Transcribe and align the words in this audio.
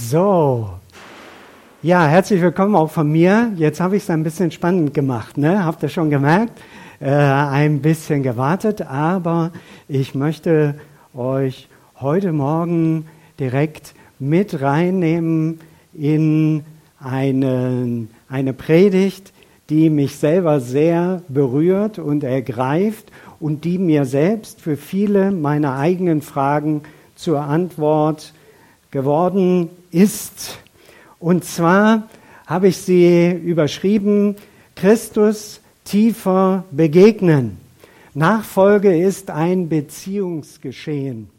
So, 0.00 0.68
ja, 1.82 2.06
herzlich 2.06 2.40
willkommen 2.40 2.76
auch 2.76 2.90
von 2.90 3.10
mir. 3.10 3.52
Jetzt 3.56 3.80
habe 3.80 3.96
ich 3.96 4.04
es 4.04 4.10
ein 4.10 4.22
bisschen 4.22 4.52
spannend 4.52 4.94
gemacht, 4.94 5.36
ne? 5.36 5.64
Habt 5.64 5.82
ihr 5.82 5.88
schon 5.88 6.08
gemerkt? 6.08 6.52
Äh, 7.00 7.10
ein 7.10 7.82
bisschen 7.82 8.22
gewartet, 8.22 8.82
aber 8.82 9.50
ich 9.88 10.14
möchte 10.14 10.76
euch 11.14 11.68
heute 12.00 12.32
Morgen 12.32 13.06
direkt 13.40 13.94
mit 14.20 14.62
reinnehmen 14.62 15.60
in 15.92 16.64
eine, 17.00 18.06
eine 18.28 18.52
Predigt, 18.52 19.32
die 19.68 19.90
mich 19.90 20.16
selber 20.16 20.60
sehr 20.60 21.22
berührt 21.28 21.98
und 21.98 22.22
ergreift 22.22 23.10
und 23.40 23.64
die 23.64 23.78
mir 23.78 24.04
selbst 24.04 24.60
für 24.60 24.76
viele 24.76 25.32
meiner 25.32 25.76
eigenen 25.76 26.22
Fragen 26.22 26.82
zur 27.16 27.40
Antwort 27.40 28.32
geworden 28.90 29.70
ist. 29.90 30.58
Und 31.18 31.44
zwar 31.44 32.08
habe 32.46 32.68
ich 32.68 32.78
sie 32.78 33.30
überschrieben, 33.30 34.36
Christus 34.74 35.60
tiefer 35.84 36.64
begegnen. 36.70 37.58
Nachfolge 38.14 39.00
ist 39.00 39.30
ein 39.30 39.68
Beziehungsgeschehen. 39.68 41.30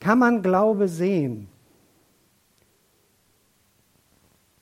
Kann 0.00 0.18
man 0.18 0.42
Glaube 0.42 0.88
sehen? 0.88 1.48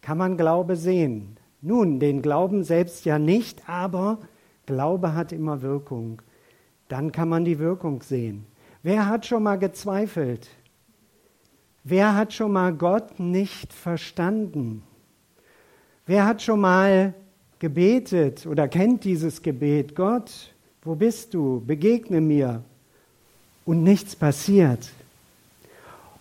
Kann 0.00 0.18
man 0.18 0.37
Glaube 0.37 0.76
sehen? 0.76 1.37
Nun, 1.60 2.00
den 2.00 2.23
Glauben 2.23 2.64
selbst 2.64 3.04
ja 3.04 3.18
nicht, 3.18 3.68
aber 3.68 4.18
Glaube 4.66 5.14
hat 5.14 5.32
immer 5.32 5.62
Wirkung. 5.62 6.23
Dann 6.88 7.12
kann 7.12 7.28
man 7.28 7.45
die 7.45 7.59
Wirkung 7.59 8.02
sehen. 8.02 8.46
Wer 8.82 9.09
hat 9.09 9.26
schon 9.26 9.42
mal 9.42 9.59
gezweifelt? 9.59 10.48
Wer 11.88 12.16
hat 12.16 12.32
schon 12.32 12.50
mal 12.50 12.72
Gott 12.72 13.20
nicht 13.20 13.72
verstanden? 13.72 14.82
Wer 16.04 16.26
hat 16.26 16.42
schon 16.42 16.59
mal 16.59 17.15
gebetet 17.60 18.45
oder 18.45 18.66
kennt 18.66 19.04
dieses 19.04 19.40
Gebet? 19.40 19.95
Gott, 19.95 20.32
wo 20.82 20.96
bist 20.96 21.32
du? 21.32 21.62
Begegne 21.64 22.20
mir. 22.20 22.62
Und 23.64 23.84
nichts 23.84 24.16
passiert. 24.16 24.88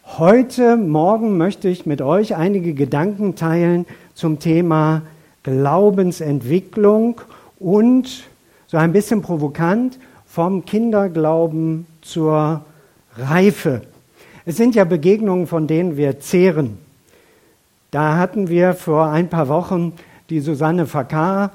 Heute 0.06 0.78
Morgen 0.78 1.36
möchte 1.36 1.68
ich 1.68 1.88
mit 1.88 2.04
euch 2.04 2.36
einige 2.36 2.76
Gedanken 2.76 3.36
teilen 3.36 3.88
zum 4.14 4.38
Thema 4.38 5.02
Glaubensentwicklung 5.42 7.22
und 7.58 8.26
so 8.68 8.78
ein 8.78 8.94
bisschen 8.94 9.24
provokant 9.24 9.98
vom 10.28 10.64
Kinderglauben 10.64 11.88
zur 12.04 12.64
Reife. 13.18 13.82
Es 14.48 14.58
sind 14.58 14.76
ja 14.76 14.84
Begegnungen, 14.84 15.48
von 15.48 15.66
denen 15.66 15.98
wir 15.98 16.20
zehren. 16.20 16.78
Da 17.90 18.18
hatten 18.18 18.48
wir 18.48 18.74
vor 18.74 19.08
ein 19.08 19.30
paar 19.30 19.48
Wochen 19.48 19.94
die 20.30 20.40
Susanne 20.40 20.86
Fakar 20.86 21.52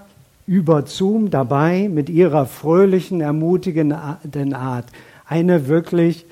über 0.47 0.85
Zoom 0.87 1.31
dabei 1.31 1.89
mit 1.89 2.09
ihrer 2.09 2.47
fröhlichen, 2.47 3.21
ermutigenden 3.21 4.55
Art. 4.55 4.87
Eine 5.27 5.69
wirklich 5.69 6.27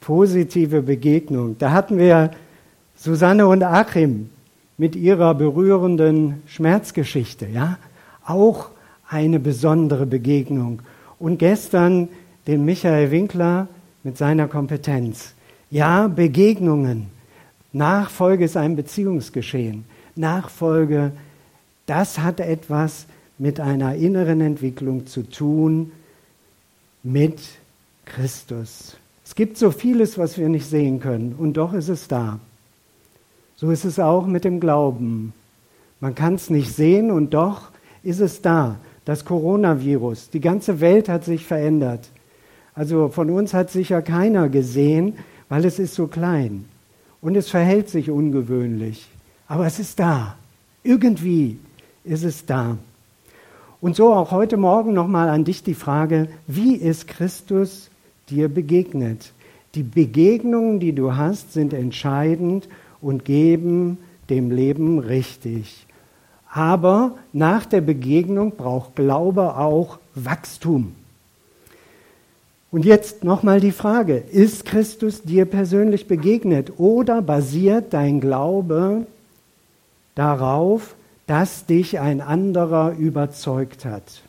positive 0.00 0.82
Begegnung. 0.82 1.56
Da 1.58 1.72
hatten 1.72 1.98
wir 1.98 2.30
Susanne 2.94 3.48
und 3.48 3.64
Achim 3.64 4.30
mit 4.78 4.94
ihrer 4.94 5.34
berührenden 5.34 6.42
Schmerzgeschichte, 6.46 7.46
ja? 7.46 7.78
Auch 8.24 8.70
eine 9.08 9.40
besondere 9.40 10.06
Begegnung. 10.06 10.80
Und 11.18 11.38
gestern 11.38 12.08
den 12.46 12.64
Michael 12.64 13.10
Winkler 13.10 13.66
mit 14.04 14.16
seiner 14.16 14.46
Kompetenz. 14.46 15.33
Ja, 15.74 16.06
Begegnungen. 16.06 17.08
Nachfolge 17.72 18.44
ist 18.44 18.56
ein 18.56 18.76
Beziehungsgeschehen. 18.76 19.84
Nachfolge, 20.14 21.10
das 21.86 22.20
hat 22.20 22.38
etwas 22.38 23.06
mit 23.38 23.58
einer 23.58 23.96
inneren 23.96 24.40
Entwicklung 24.40 25.08
zu 25.08 25.28
tun, 25.28 25.90
mit 27.02 27.40
Christus. 28.04 28.96
Es 29.24 29.34
gibt 29.34 29.56
so 29.56 29.72
vieles, 29.72 30.16
was 30.16 30.38
wir 30.38 30.48
nicht 30.48 30.66
sehen 30.66 31.00
können, 31.00 31.34
und 31.36 31.54
doch 31.54 31.72
ist 31.72 31.88
es 31.88 32.06
da. 32.06 32.38
So 33.56 33.72
ist 33.72 33.84
es 33.84 33.98
auch 33.98 34.28
mit 34.28 34.44
dem 34.44 34.60
Glauben. 34.60 35.32
Man 35.98 36.14
kann 36.14 36.34
es 36.34 36.50
nicht 36.50 36.72
sehen, 36.72 37.10
und 37.10 37.34
doch 37.34 37.70
ist 38.04 38.20
es 38.20 38.40
da. 38.42 38.76
Das 39.04 39.24
Coronavirus, 39.24 40.30
die 40.30 40.40
ganze 40.40 40.78
Welt 40.78 41.08
hat 41.08 41.24
sich 41.24 41.44
verändert. 41.44 42.10
Also 42.76 43.08
von 43.08 43.28
uns 43.28 43.52
hat 43.52 43.70
sicher 43.70 44.02
keiner 44.02 44.48
gesehen, 44.48 45.14
weil 45.54 45.66
es 45.66 45.78
ist 45.78 45.94
so 45.94 46.08
klein 46.08 46.64
und 47.20 47.36
es 47.36 47.48
verhält 47.48 47.88
sich 47.88 48.10
ungewöhnlich. 48.10 49.06
Aber 49.46 49.66
es 49.66 49.78
ist 49.78 50.00
da. 50.00 50.34
Irgendwie 50.82 51.60
ist 52.02 52.24
es 52.24 52.44
da. 52.44 52.76
Und 53.80 53.94
so 53.94 54.12
auch 54.12 54.32
heute 54.32 54.56
Morgen 54.56 54.94
nochmal 54.94 55.28
an 55.28 55.44
dich 55.44 55.62
die 55.62 55.74
Frage, 55.74 56.26
wie 56.48 56.74
ist 56.74 57.06
Christus 57.06 57.88
dir 58.30 58.48
begegnet? 58.48 59.32
Die 59.76 59.84
Begegnungen, 59.84 60.80
die 60.80 60.92
du 60.92 61.14
hast, 61.14 61.52
sind 61.52 61.72
entscheidend 61.72 62.68
und 63.00 63.24
geben 63.24 63.98
dem 64.30 64.50
Leben 64.50 64.98
richtig. 64.98 65.86
Aber 66.50 67.14
nach 67.32 67.64
der 67.64 67.80
Begegnung 67.80 68.56
braucht 68.56 68.96
Glaube 68.96 69.56
auch 69.56 70.00
Wachstum. 70.16 70.96
Und 72.74 72.84
jetzt 72.84 73.22
nochmal 73.22 73.60
die 73.60 73.70
Frage, 73.70 74.16
ist 74.16 74.64
Christus 74.64 75.22
dir 75.22 75.44
persönlich 75.44 76.08
begegnet 76.08 76.72
oder 76.76 77.22
basiert 77.22 77.94
dein 77.94 78.20
Glaube 78.20 79.06
darauf, 80.16 80.96
dass 81.28 81.66
dich 81.66 82.00
ein 82.00 82.20
anderer 82.20 82.96
überzeugt 82.98 83.84
hat? 83.84 84.22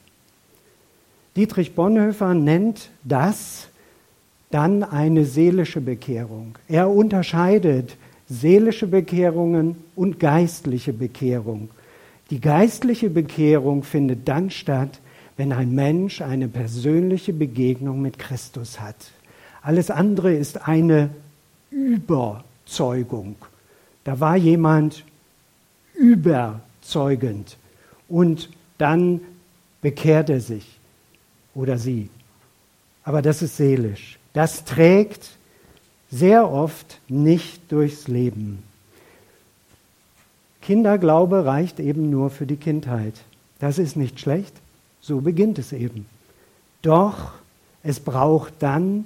Dietrich 1.35 1.73
Bonhoeffer 1.73 2.35
nennt 2.35 2.91
das 3.03 3.67
dann 4.51 4.84
eine 4.84 5.25
seelische 5.25 5.81
Bekehrung. 5.81 6.53
Er 6.67 6.91
unterscheidet 6.91 7.97
seelische 8.29 8.85
Bekehrungen 8.85 9.75
und 9.95 10.19
geistliche 10.19 10.94
Bekehrung. 10.94 11.69
Die 12.29 12.41
geistliche 12.41 13.09
Bekehrung 13.09 13.81
findet 13.81 14.28
dann 14.28 14.51
statt, 14.51 15.00
wenn 15.38 15.51
ein 15.51 15.73
Mensch 15.73 16.22
eine 16.22 16.47
persönliche 16.47 17.34
Begegnung 17.34 18.01
mit 18.01 18.19
Christus 18.19 18.79
hat. 18.79 18.96
Alles 19.62 19.90
andere 19.90 20.34
ist 20.34 20.68
eine 20.68 21.09
Überzeugung. 21.72 23.35
Da 24.03 24.19
war 24.19 24.38
jemand 24.38 25.03
überzeugend 25.96 27.57
und 28.07 28.50
dann 28.78 29.22
bekehrt 29.81 30.29
er 30.29 30.40
sich 30.40 30.79
oder 31.53 31.78
sie. 31.78 32.09
Aber 33.03 33.22
das 33.22 33.41
ist 33.41 33.57
seelisch. 33.57 34.19
Das 34.34 34.66
trägt 34.66 35.38
sehr 36.12 36.52
oft 36.52 37.00
nicht 37.07 37.72
durchs 37.72 38.07
Leben. 38.07 38.63
Kinderglaube 40.62 41.46
reicht 41.46 41.79
eben 41.79 42.09
nur 42.09 42.29
für 42.29 42.46
die 42.46 42.56
Kindheit. 42.56 43.13
Das 43.59 43.78
ist 43.78 43.96
nicht 43.96 44.19
schlecht. 44.19 44.53
So 45.05 45.21
beginnt 45.21 45.59
es 45.59 45.71
eben. 45.71 46.07
Doch 46.81 47.33
es 47.83 47.99
braucht 47.99 48.53
dann 48.57 49.05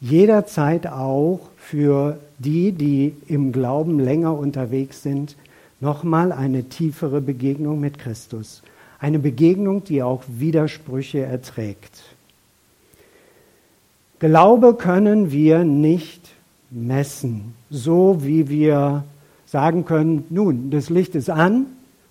jederzeit 0.00 0.86
auch 0.86 1.40
für 1.56 2.20
die, 2.38 2.70
die 2.70 3.16
im 3.26 3.50
Glauben 3.50 3.98
länger 3.98 4.38
unterwegs 4.38 5.02
sind, 5.02 5.34
nochmal 5.80 6.30
eine 6.30 6.68
tiefere 6.68 7.20
Begegnung 7.20 7.80
mit 7.80 7.98
Christus. 7.98 8.62
Eine 9.00 9.18
Begegnung, 9.18 9.82
die 9.82 10.04
auch 10.04 10.22
Widersprüche 10.28 11.18
erträgt. 11.18 12.00
Glaube 14.20 14.74
können 14.74 15.32
wir 15.32 15.64
nicht 15.64 16.28
messen, 16.70 17.54
so 17.70 18.22
wie 18.22 18.48
wir 18.48 19.02
sagen 19.46 19.84
können, 19.84 20.26
nun, 20.30 20.70
das 20.70 20.90
Licht 20.90 21.16
ist 21.16 21.28
an 21.28 21.66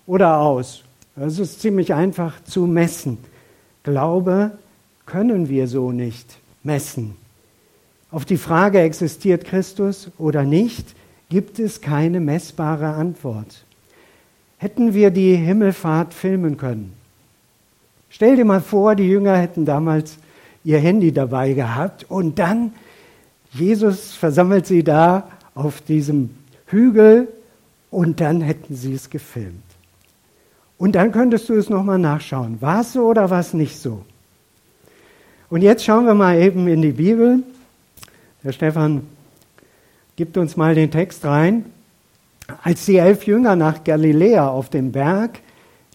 oder 0.06 0.40
aus 0.40 0.84
das 1.18 1.38
ist 1.38 1.60
ziemlich 1.60 1.94
einfach 1.94 2.42
zu 2.44 2.66
messen. 2.66 3.18
Glaube 3.82 4.52
können 5.06 5.48
wir 5.48 5.66
so 5.68 5.92
nicht 5.92 6.38
messen. 6.62 7.16
Auf 8.10 8.24
die 8.24 8.36
Frage, 8.36 8.80
existiert 8.80 9.44
Christus 9.44 10.10
oder 10.18 10.44
nicht, 10.44 10.94
gibt 11.28 11.58
es 11.58 11.80
keine 11.80 12.20
messbare 12.20 12.88
Antwort. 12.88 13.64
Hätten 14.58 14.94
wir 14.94 15.10
die 15.10 15.36
Himmelfahrt 15.36 16.14
filmen 16.14 16.56
können? 16.56 16.92
Stell 18.10 18.36
dir 18.36 18.44
mal 18.44 18.60
vor, 18.60 18.94
die 18.94 19.08
Jünger 19.08 19.36
hätten 19.36 19.64
damals 19.64 20.18
ihr 20.64 20.78
Handy 20.78 21.12
dabei 21.12 21.52
gehabt 21.52 22.06
und 22.08 22.38
dann 22.38 22.72
Jesus 23.52 24.12
versammelt 24.12 24.66
sie 24.66 24.82
da 24.82 25.28
auf 25.54 25.80
diesem 25.80 26.30
Hügel 26.66 27.28
und 27.90 28.20
dann 28.20 28.40
hätten 28.40 28.74
sie 28.74 28.92
es 28.92 29.08
gefilmt. 29.10 29.67
Und 30.78 30.94
dann 30.94 31.10
könntest 31.10 31.48
du 31.48 31.54
es 31.54 31.68
nochmal 31.68 31.98
nachschauen. 31.98 32.62
War 32.62 32.80
es 32.82 32.92
so 32.92 33.06
oder 33.06 33.28
war 33.30 33.40
es 33.40 33.52
nicht 33.52 33.78
so? 33.78 34.04
Und 35.50 35.62
jetzt 35.62 35.84
schauen 35.84 36.06
wir 36.06 36.14
mal 36.14 36.40
eben 36.40 36.68
in 36.68 36.82
die 36.82 36.92
Bibel. 36.92 37.42
Der 38.44 38.52
Stefan 38.52 39.02
gibt 40.14 40.36
uns 40.36 40.56
mal 40.56 40.74
den 40.74 40.90
Text 40.90 41.24
rein. 41.24 41.64
Als 42.62 42.86
die 42.86 42.96
elf 42.96 43.26
Jünger 43.26 43.56
nach 43.56 43.82
Galiläa 43.82 44.48
auf 44.48 44.70
dem 44.70 44.92
Berg, 44.92 45.40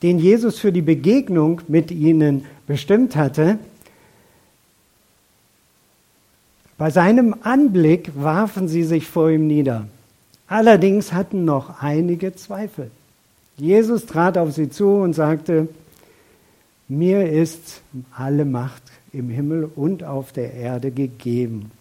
den 0.01 0.19
Jesus 0.19 0.59
für 0.59 0.71
die 0.71 0.81
Begegnung 0.81 1.61
mit 1.67 1.89
ihnen 1.89 2.45
bestimmt 2.67 3.15
hatte, 3.15 3.57
bei 6.77 6.89
seinem 6.89 7.35
Anblick 7.43 8.11
warfen 8.15 8.67
sie 8.67 8.83
sich 8.83 9.07
vor 9.07 9.29
ihm 9.29 9.47
nieder. 9.47 9.87
Allerdings 10.47 11.13
hatten 11.13 11.45
noch 11.45 11.81
einige 11.81 12.35
Zweifel. 12.35 12.91
Jesus 13.57 14.05
trat 14.05 14.37
auf 14.37 14.53
sie 14.53 14.69
zu 14.69 14.87
und 14.89 15.13
sagte, 15.13 15.67
mir 16.87 17.29
ist 17.29 17.81
alle 18.15 18.45
Macht 18.45 18.83
im 19.11 19.29
Himmel 19.29 19.69
und 19.75 20.03
auf 20.03 20.31
der 20.31 20.53
Erde 20.53 20.91
gegeben. 20.91 21.71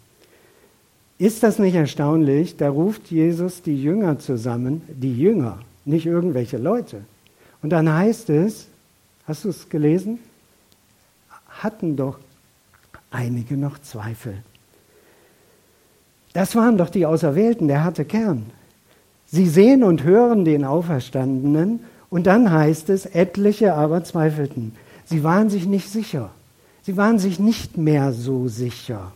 Ist 1.19 1.43
das 1.43 1.59
nicht 1.59 1.75
erstaunlich? 1.75 2.57
Da 2.57 2.69
ruft 2.69 3.11
Jesus 3.11 3.63
die 3.63 3.81
Jünger 3.81 4.19
zusammen, 4.19 4.83
die 4.89 5.17
Jünger, 5.17 5.59
nicht 5.85 6.07
irgendwelche 6.07 6.59
Leute. 6.59 7.03
Und 7.63 7.71
dann 7.71 7.93
heißt 7.93 8.29
es, 8.31 8.67
hast 9.27 9.45
du 9.45 9.51
es 9.51 9.69
gelesen? 9.69 10.19
Hatten 11.49 11.97
doch 11.97 12.19
einige 13.11 13.57
noch 13.57 13.79
Zweifel. 13.79 14.43
Das 16.33 16.57
waren 16.57 16.79
doch 16.79 16.91
die 16.91 17.07
Auserwählten, 17.07 17.69
der 17.69 17.85
harte 17.85 18.05
Kern. 18.05 18.47
Sie 19.35 19.49
sehen 19.49 19.83
und 19.83 20.05
hören 20.05 20.45
den 20.45 20.63
Auferstandenen 20.63 21.81
und 22.11 22.27
dann 22.27 22.53
heißt 22.53 22.91
es, 22.91 23.07
etliche 23.07 23.73
aber 23.73 24.05
zweifelten. 24.05 24.73
Sie 25.07 25.25
waren 25.25 25.49
sich 25.49 25.65
nicht 25.65 25.89
sicher. 25.89 26.31
Sie 26.83 26.99
waren 26.99 27.19
sich 27.19 27.41
nicht 27.41 27.79
mehr 27.79 28.13
so 28.13 28.49
sicher. 28.49 29.13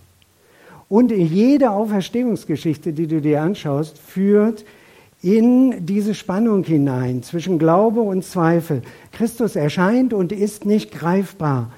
Und 0.88 1.12
jede 1.12 1.70
Auferstehungsgeschichte, 1.70 2.94
die 2.94 3.06
du 3.06 3.20
dir 3.20 3.42
anschaust, 3.42 3.98
führt 3.98 4.64
in 5.20 5.84
diese 5.84 6.14
Spannung 6.14 6.64
hinein 6.64 7.22
zwischen 7.22 7.58
Glaube 7.58 8.00
und 8.00 8.24
Zweifel. 8.24 8.80
Christus 9.12 9.54
erscheint 9.54 10.14
und 10.14 10.32
ist 10.32 10.64
nicht 10.64 10.92
greifbar. 10.92 11.72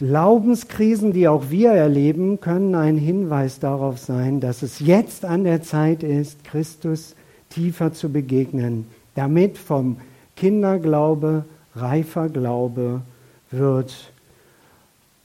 Glaubenskrisen, 0.00 1.12
die 1.12 1.28
auch 1.28 1.50
wir 1.50 1.72
erleben, 1.72 2.40
können 2.40 2.74
ein 2.74 2.96
Hinweis 2.96 3.58
darauf 3.58 3.98
sein, 3.98 4.40
dass 4.40 4.62
es 4.62 4.78
jetzt 4.80 5.26
an 5.26 5.44
der 5.44 5.60
Zeit 5.60 6.02
ist, 6.02 6.42
Christus 6.42 7.14
tiefer 7.50 7.92
zu 7.92 8.08
begegnen, 8.08 8.86
damit 9.14 9.58
vom 9.58 9.98
Kinderglaube 10.36 11.44
reifer 11.76 12.30
Glaube 12.30 13.02
wird. 13.50 14.10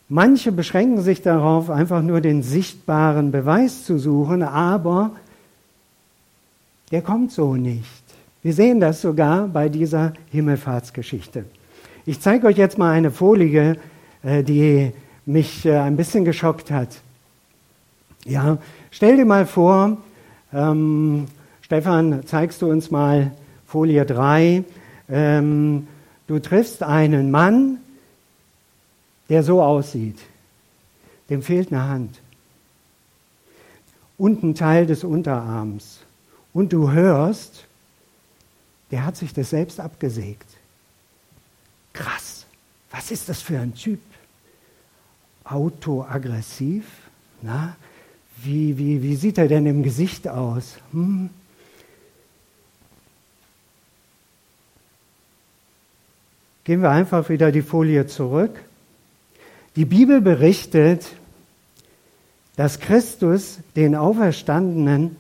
Manche 0.10 0.52
beschränken 0.52 1.02
sich 1.02 1.22
darauf, 1.22 1.70
einfach 1.70 2.02
nur 2.02 2.20
den 2.20 2.44
sichtbaren 2.44 3.32
Beweis 3.32 3.86
zu 3.86 3.98
suchen, 3.98 4.44
aber 4.44 5.12
der 6.92 7.02
kommt 7.02 7.32
so 7.32 7.56
nicht. 7.56 8.04
Wir 8.44 8.52
sehen 8.52 8.82
das 8.82 9.02
sogar 9.02 9.48
bei 9.48 9.70
dieser 9.70 10.12
Himmelfahrtsgeschichte. 10.32 11.46
Ich 12.06 12.20
zeige 12.20 12.48
euch 12.48 12.58
jetzt 12.58 12.78
mal 12.78 12.92
eine 12.92 13.10
Folie, 13.10 13.78
die 14.26 14.92
mich 15.26 15.66
äh, 15.66 15.78
ein 15.78 15.98
bisschen 15.98 16.26
geschockt 16.26 16.72
hat. 16.72 16.90
Ja, 18.26 18.58
stell 18.92 19.18
dir 19.18 19.26
mal 19.26 19.46
vor, 19.46 19.98
ähm, 20.54 21.28
Stefan, 21.62 22.26
zeigst 22.26 22.62
du 22.62 22.70
uns 22.70 22.92
mal 22.92 23.32
Folie 23.68 24.06
3. 24.06 24.64
Ähm, 25.10 25.88
du 26.28 26.40
triffst 26.40 26.84
einen 26.84 27.32
Mann, 27.32 27.80
der 29.30 29.44
so 29.44 29.62
aussieht. 29.62 30.20
Dem 31.30 31.42
fehlt 31.42 31.72
eine 31.72 31.88
Hand 31.88 32.20
und 34.18 34.44
ein 34.44 34.56
Teil 34.56 34.86
des 34.86 35.04
Unterarms. 35.04 36.00
Und 36.54 36.72
du 36.72 36.92
hörst, 36.92 37.66
der 38.92 39.06
hat 39.06 39.18
sich 39.18 39.34
das 39.34 39.50
selbst 39.50 39.80
abgesägt. 39.80 40.50
Krass, 41.94 42.46
was 42.92 43.12
ist 43.12 43.28
das 43.28 43.42
für 43.42 43.60
ein 43.60 43.74
Typ? 43.74 44.00
Autoaggressiv? 45.46 46.86
Na, 47.42 47.76
wie, 48.44 48.78
wie, 48.78 49.02
wie 49.02 49.16
sieht 49.16 49.38
er 49.38 49.48
denn 49.48 49.66
im 49.66 49.84
Gesicht 49.84 50.28
aus? 50.28 50.78
Hm? 50.92 51.30
Gehen 56.64 56.82
wir 56.82 56.90
einfach 56.90 57.30
wieder 57.30 57.52
die 57.52 57.62
Folie 57.62 58.08
zurück. 58.08 58.60
Die 59.76 59.86
Bibel 59.86 60.20
berichtet, 60.20 61.06
dass 62.56 62.80
Christus 62.80 63.60
den 63.76 63.96
Auferstandenen 63.96 65.16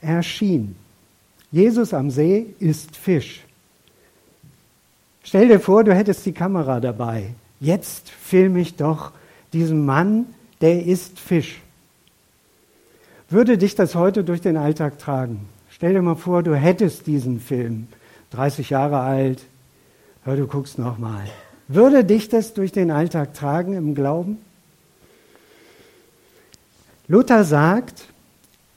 erschien. 0.00 0.76
Jesus 1.52 1.94
am 1.94 2.10
See 2.10 2.54
ist 2.58 2.96
Fisch. 2.96 3.44
Stell 5.22 5.48
dir 5.48 5.60
vor, 5.60 5.84
du 5.84 5.94
hättest 5.94 6.26
die 6.26 6.32
Kamera 6.32 6.80
dabei. 6.80 7.34
Jetzt 7.64 8.10
filme 8.10 8.60
ich 8.60 8.76
doch 8.76 9.12
diesen 9.54 9.86
Mann, 9.86 10.26
der 10.60 10.84
isst 10.84 11.18
Fisch. 11.18 11.62
Würde 13.30 13.56
dich 13.56 13.74
das 13.74 13.94
heute 13.94 14.22
durch 14.22 14.42
den 14.42 14.58
Alltag 14.58 14.98
tragen? 14.98 15.48
Stell 15.70 15.94
dir 15.94 16.02
mal 16.02 16.14
vor, 16.14 16.42
du 16.42 16.54
hättest 16.54 17.06
diesen 17.06 17.40
Film, 17.40 17.88
30 18.32 18.68
Jahre 18.68 19.00
alt, 19.00 19.46
hör, 20.24 20.36
du 20.36 20.46
guckst 20.46 20.78
nochmal. 20.78 21.24
Würde 21.66 22.04
dich 22.04 22.28
das 22.28 22.52
durch 22.52 22.70
den 22.70 22.90
Alltag 22.90 23.32
tragen 23.32 23.72
im 23.72 23.94
Glauben? 23.94 24.36
Luther 27.08 27.44
sagt, 27.44 28.08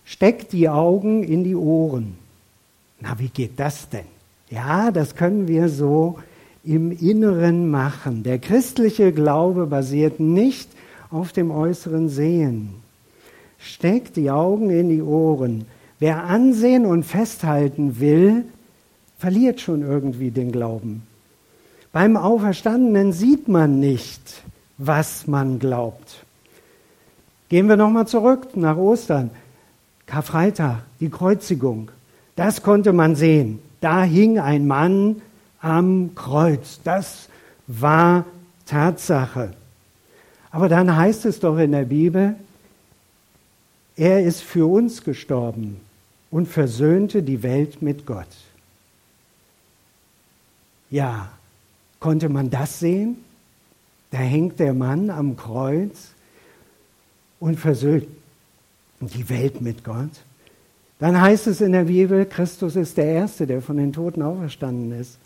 steck 0.05 0.47
die 0.47 0.69
Augen 0.69 1.23
in 1.23 1.43
die 1.43 1.55
Ohren. 1.55 2.17
Na, 3.01 3.19
wie 3.19 3.27
geht 3.27 3.59
das 3.59 3.89
denn? 3.89 4.07
Ja, 4.49 4.91
das 4.91 5.13
können 5.15 5.49
wir 5.49 5.67
so 5.67 6.19
im 6.67 6.91
Inneren 6.91 7.71
machen. 7.71 8.23
Der 8.23 8.39
christliche 8.39 9.13
Glaube 9.13 9.67
basiert 9.67 10.19
nicht 10.19 10.69
auf 11.09 11.31
dem 11.31 11.49
äußeren 11.49 12.09
Sehen. 12.09 12.69
Steckt 13.57 14.17
die 14.17 14.29
Augen 14.29 14.69
in 14.69 14.89
die 14.89 15.01
Ohren. 15.01 15.65
Wer 15.99 16.25
ansehen 16.25 16.85
und 16.85 17.03
festhalten 17.03 17.99
will, 17.99 18.43
verliert 19.17 19.61
schon 19.61 19.81
irgendwie 19.81 20.29
den 20.29 20.51
Glauben. 20.51 21.03
Beim 21.93 22.17
Auferstandenen 22.17 23.13
sieht 23.13 23.47
man 23.47 23.79
nicht, 23.79 24.43
was 24.77 25.25
man 25.25 25.59
glaubt. 25.59 26.25
Gehen 27.49 27.69
wir 27.69 27.77
nochmal 27.77 28.07
zurück 28.07 28.55
nach 28.55 28.77
Ostern. 28.77 29.31
Karfreitag, 30.05 30.83
die 30.99 31.09
Kreuzigung. 31.09 31.91
Das 32.35 32.61
konnte 32.61 32.91
man 32.91 33.15
sehen. 33.15 33.59
Da 33.79 34.03
hing 34.03 34.37
ein 34.37 34.67
Mann 34.67 35.21
am 35.61 36.13
Kreuz. 36.15 36.79
Das 36.83 37.29
war 37.67 38.25
Tatsache. 38.65 39.53
Aber 40.51 40.69
dann 40.69 40.95
heißt 40.95 41.25
es 41.25 41.39
doch 41.39 41.57
in 41.57 41.71
der 41.71 41.85
Bibel, 41.85 42.35
er 43.95 44.23
ist 44.23 44.41
für 44.41 44.65
uns 44.65 45.03
gestorben 45.03 45.79
und 46.29 46.47
versöhnte 46.47 47.23
die 47.23 47.41
Welt 47.43 47.81
mit 47.81 48.05
Gott. 48.05 48.27
Ja, 50.89 51.31
konnte 51.99 52.29
man 52.29 52.49
das 52.49 52.79
sehen? 52.79 53.17
Da 54.11 54.19
hängt 54.19 54.59
der 54.59 54.73
Mann 54.73 55.09
am 55.09 55.35
Kreuz 55.35 56.11
und 57.39 57.59
versöhnt 57.59 58.07
die 59.01 59.29
Welt 59.29 59.61
mit 59.61 59.83
Gott. 59.83 60.11
Dann 60.99 61.19
heißt 61.19 61.47
es 61.47 61.61
in 61.61 61.73
der 61.73 61.83
Bibel, 61.83 62.25
Christus 62.25 62.75
ist 62.75 62.97
der 62.97 63.05
Erste, 63.05 63.45
der 63.45 63.61
von 63.61 63.77
den 63.77 63.93
Toten 63.93 64.21
auferstanden 64.21 64.99
ist. 64.99 65.17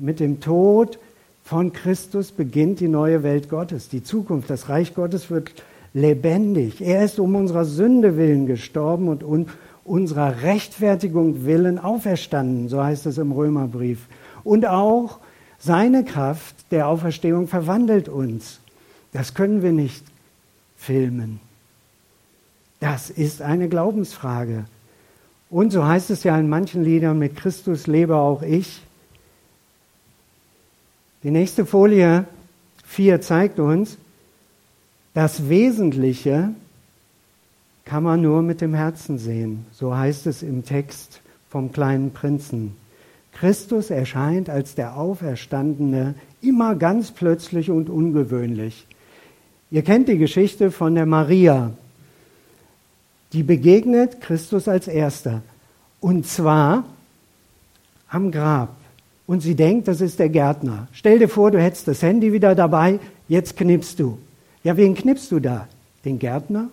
Mit 0.00 0.20
dem 0.20 0.40
Tod 0.40 0.98
von 1.44 1.72
Christus 1.72 2.30
beginnt 2.30 2.80
die 2.80 2.88
neue 2.88 3.22
Welt 3.22 3.48
Gottes, 3.48 3.88
die 3.88 4.02
Zukunft. 4.02 4.50
Das 4.50 4.68
Reich 4.68 4.94
Gottes 4.94 5.30
wird 5.30 5.52
lebendig. 5.94 6.80
Er 6.80 7.04
ist 7.04 7.18
um 7.18 7.34
unserer 7.34 7.64
Sünde 7.64 8.16
willen 8.16 8.46
gestorben 8.46 9.08
und 9.08 9.22
um 9.22 9.46
unserer 9.84 10.42
Rechtfertigung 10.42 11.44
willen 11.46 11.78
auferstanden, 11.78 12.68
so 12.68 12.82
heißt 12.82 13.06
es 13.06 13.18
im 13.18 13.32
Römerbrief. 13.32 14.06
Und 14.44 14.66
auch 14.66 15.18
seine 15.58 16.04
Kraft 16.04 16.54
der 16.70 16.86
Auferstehung 16.86 17.48
verwandelt 17.48 18.08
uns. 18.08 18.60
Das 19.12 19.34
können 19.34 19.62
wir 19.62 19.72
nicht 19.72 20.04
filmen. 20.76 21.40
Das 22.80 23.10
ist 23.10 23.42
eine 23.42 23.68
Glaubensfrage. 23.68 24.66
Und 25.50 25.72
so 25.72 25.84
heißt 25.86 26.10
es 26.10 26.24
ja 26.24 26.38
in 26.38 26.48
manchen 26.48 26.84
Liedern, 26.84 27.18
mit 27.18 27.36
Christus 27.36 27.86
lebe 27.86 28.16
auch 28.16 28.42
ich. 28.42 28.82
Die 31.28 31.32
nächste 31.32 31.66
Folie 31.66 32.24
4 32.86 33.20
zeigt 33.20 33.58
uns, 33.58 33.98
das 35.12 35.50
Wesentliche 35.50 36.54
kann 37.84 38.02
man 38.02 38.22
nur 38.22 38.40
mit 38.40 38.62
dem 38.62 38.72
Herzen 38.72 39.18
sehen. 39.18 39.66
So 39.70 39.94
heißt 39.94 40.26
es 40.26 40.42
im 40.42 40.64
Text 40.64 41.20
vom 41.50 41.70
kleinen 41.70 42.12
Prinzen. 42.12 42.76
Christus 43.32 43.90
erscheint 43.90 44.48
als 44.48 44.74
der 44.74 44.96
Auferstandene 44.96 46.14
immer 46.40 46.74
ganz 46.76 47.10
plötzlich 47.10 47.70
und 47.70 47.90
ungewöhnlich. 47.90 48.86
Ihr 49.70 49.82
kennt 49.82 50.08
die 50.08 50.16
Geschichte 50.16 50.70
von 50.70 50.94
der 50.94 51.04
Maria. 51.04 51.72
Die 53.34 53.42
begegnet 53.42 54.22
Christus 54.22 54.66
als 54.66 54.88
Erster. 54.88 55.42
Und 56.00 56.26
zwar 56.26 56.84
am 58.08 58.30
Grab. 58.30 58.77
Und 59.28 59.42
sie 59.42 59.54
denkt, 59.54 59.86
das 59.88 60.00
ist 60.00 60.18
der 60.18 60.30
Gärtner. 60.30 60.88
Stell 60.90 61.18
dir 61.18 61.28
vor, 61.28 61.50
du 61.50 61.60
hättest 61.60 61.86
das 61.86 62.00
Handy 62.00 62.32
wieder 62.32 62.54
dabei, 62.54 62.98
jetzt 63.28 63.58
knippst 63.58 64.00
du. 64.00 64.16
Ja, 64.64 64.74
wen 64.78 64.94
knippst 64.94 65.30
du 65.30 65.38
da? 65.38 65.68
Den 66.06 66.18
Gärtner? 66.18 66.70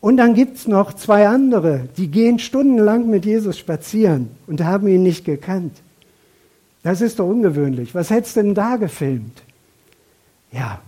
Und 0.00 0.18
dann 0.18 0.34
gibt 0.34 0.56
es 0.56 0.68
noch 0.68 0.92
zwei 0.92 1.26
andere, 1.26 1.88
die 1.96 2.12
gehen 2.12 2.38
stundenlang 2.38 3.10
mit 3.10 3.24
Jesus 3.24 3.58
spazieren 3.58 4.30
und 4.46 4.62
haben 4.62 4.86
ihn 4.86 5.02
nicht 5.02 5.24
gekannt. 5.24 5.76
Das 6.84 7.00
ist 7.00 7.18
doch 7.18 7.26
ungewöhnlich. 7.26 7.92
Was 7.92 8.10
hättest 8.10 8.36
du 8.36 8.42
denn 8.42 8.54
da 8.54 8.76
gefilmt? 8.76 9.42
Ja, 10.52 10.80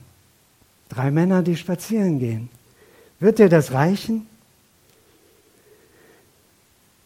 drei 0.89 1.11
Männer, 1.11 1.43
die 1.43 1.57
spazieren 1.57 2.21
gehen. 2.21 2.49
Wird 3.19 3.41
dir 3.41 3.49
das 3.49 3.73
reichen? 3.73 4.28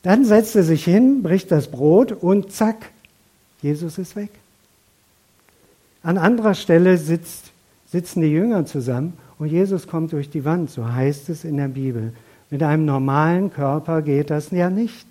Dann 0.03 0.25
setzt 0.25 0.57
er 0.57 0.65
sich 0.65 0.85
hin, 0.85 1.23
bricht 1.23 1.51
das 1.51 1.71
Brot 1.71 2.13
und 2.13 2.53
zack, 2.53 2.91
Jesus 3.61 3.99
ist 3.99 4.17
weg. 4.17 4.31
An 6.03 6.19
anderer 6.19 6.55
Stelle 6.55 6.99
sitzt, 6.99 7.53
sitzen 7.87 8.23
die 8.23 8.33
Jünger 8.33 8.67
zusammen 8.67 9.13
und 9.39 9.49
Jesus 9.49 9.87
kommt 9.87 10.13
durch 10.13 10.31
die 10.31 10.45
Wand, 10.45 10.71
so 10.71 10.93
heißt 10.93 11.29
es 11.29 11.45
in 11.45 11.57
der 11.57 11.69
Bibel. 11.69 12.13
Mit 12.51 12.63
einem 12.63 12.85
normalen 12.85 13.53
Körper 13.53 14.03
geht 14.03 14.31
das 14.31 14.51
ja 14.51 14.69
nicht. 14.69 15.07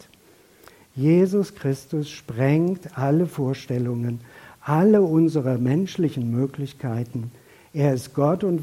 Jesus 0.93 1.55
Christus 1.55 2.09
sprengt 2.09 2.97
alle 2.97 3.25
Vorstellungen, 3.25 4.19
alle 4.59 5.01
unsere 5.01 5.57
menschlichen 5.57 6.29
Möglichkeiten. 6.29 7.31
Er 7.73 7.93
ist 7.93 8.13
Gott 8.13 8.43
und 8.43 8.61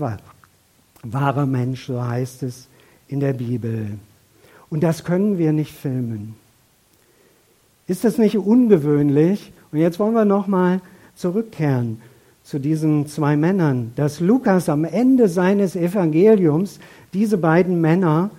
wahrer 1.03 1.47
Mensch, 1.47 1.87
so 1.87 2.05
heißt 2.05 2.43
es 2.43 2.69
in 3.09 3.21
der 3.21 3.33
Bibel. 3.33 3.99
Und 4.71 4.83
das 4.83 5.05
können 5.05 5.39
wir 5.39 5.53
nicht 5.53 5.73
filmen. 5.73 6.35
Ist 7.87 8.05
das 8.05 8.19
nicht 8.19 8.37
ungewöhnlich? 8.37 9.53
Und 9.73 9.79
jetzt 9.79 9.99
wollen 9.99 10.15
wir 10.15 10.25
nochmal 10.25 10.81
zurückkehren 11.15 12.01
zu 12.45 12.59
diesen 12.59 13.07
zwei 13.07 13.37
Männern, 13.37 13.93
dass 13.97 14.21
Lukas 14.21 14.69
am 14.69 14.85
Ende 14.85 15.29
seines 15.29 15.77
Evangeliums 15.77 16.81
diese 17.13 17.37
beiden 17.37 17.81
Männer 17.81 18.31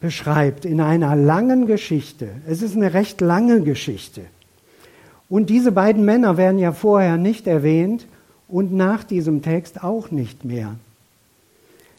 beschreibt 0.00 0.64
in 0.64 0.80
einer 0.80 1.14
langen 1.16 1.66
Geschichte. 1.66 2.28
Es 2.48 2.60
ist 2.60 2.76
eine 2.76 2.92
recht 2.92 3.20
lange 3.20 3.62
Geschichte. 3.62 4.22
Und 5.28 5.48
diese 5.48 5.72
beiden 5.72 6.04
Männer 6.04 6.36
werden 6.36 6.58
ja 6.58 6.72
vorher 6.72 7.16
nicht 7.16 7.46
erwähnt 7.46 8.06
und 8.48 8.72
nach 8.72 9.04
diesem 9.04 9.42
Text 9.42 9.82
auch 9.82 10.10
nicht 10.10 10.44
mehr. 10.44 10.74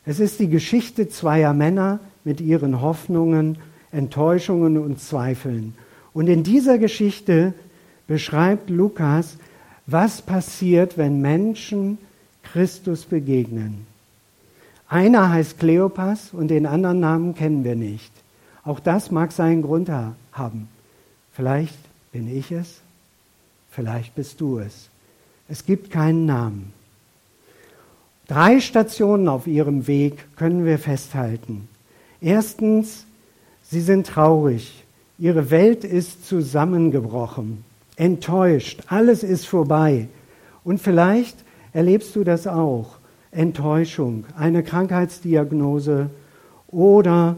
Es 0.06 0.20
ist 0.20 0.40
die 0.40 0.50
Geschichte 0.50 1.10
zweier 1.10 1.54
Männer 1.54 2.00
mit 2.26 2.42
ihren 2.42 2.82
Hoffnungen, 2.82 3.58
Enttäuschungen 3.92 4.78
und 4.78 5.00
Zweifeln. 5.00 5.76
Und 6.14 6.28
in 6.28 6.44
dieser 6.44 6.78
Geschichte 6.78 7.54
beschreibt 8.08 8.70
Lukas, 8.70 9.38
was 9.86 10.22
passiert, 10.22 10.98
wenn 10.98 11.22
Menschen 11.22 11.98
Christus 12.44 13.06
begegnen. 13.06 13.86
Einer 14.88 15.30
heißt 15.30 15.60
Kleopas 15.60 16.34
und 16.34 16.50
den 16.50 16.66
anderen 16.66 17.00
Namen 17.00 17.36
kennen 17.36 17.64
wir 17.64 17.76
nicht. 17.76 18.12
Auch 18.64 18.80
das 18.80 19.12
mag 19.12 19.32
seinen 19.32 19.62
Grund 19.62 19.90
haben. 19.90 20.68
Vielleicht 21.32 21.78
bin 22.12 22.34
ich 22.36 22.52
es, 22.52 22.82
vielleicht 23.70 24.16
bist 24.16 24.42
du 24.42 24.60
es. 24.60 24.90
Es 25.48 25.66
gibt 25.66 25.92
keinen 25.92 26.26
Namen. 26.26 26.74
Drei 28.28 28.60
Stationen 28.60 29.28
auf 29.28 29.46
ihrem 29.46 29.86
Weg 29.86 30.36
können 30.36 30.66
wir 30.66 30.80
festhalten. 30.80 31.68
Erstens, 32.26 33.06
sie 33.62 33.82
sind 33.82 34.08
traurig. 34.08 34.84
Ihre 35.20 35.52
Welt 35.52 35.84
ist 35.84 36.28
zusammengebrochen, 36.28 37.64
enttäuscht. 37.98 38.82
Alles 38.88 39.22
ist 39.22 39.46
vorbei. 39.46 40.08
Und 40.64 40.82
vielleicht 40.82 41.38
erlebst 41.72 42.16
du 42.16 42.24
das 42.24 42.48
auch. 42.48 42.98
Enttäuschung, 43.30 44.26
eine 44.36 44.64
Krankheitsdiagnose 44.64 46.10
oder 46.70 47.36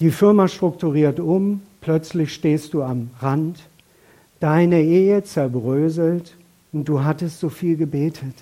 die 0.00 0.10
Firma 0.10 0.48
strukturiert 0.48 1.20
um, 1.20 1.62
plötzlich 1.80 2.34
stehst 2.34 2.74
du 2.74 2.82
am 2.82 3.10
Rand, 3.20 3.60
deine 4.40 4.82
Ehe 4.82 5.22
zerbröselt 5.22 6.34
und 6.72 6.88
du 6.88 7.04
hattest 7.04 7.38
so 7.38 7.48
viel 7.48 7.76
gebetet. 7.76 8.34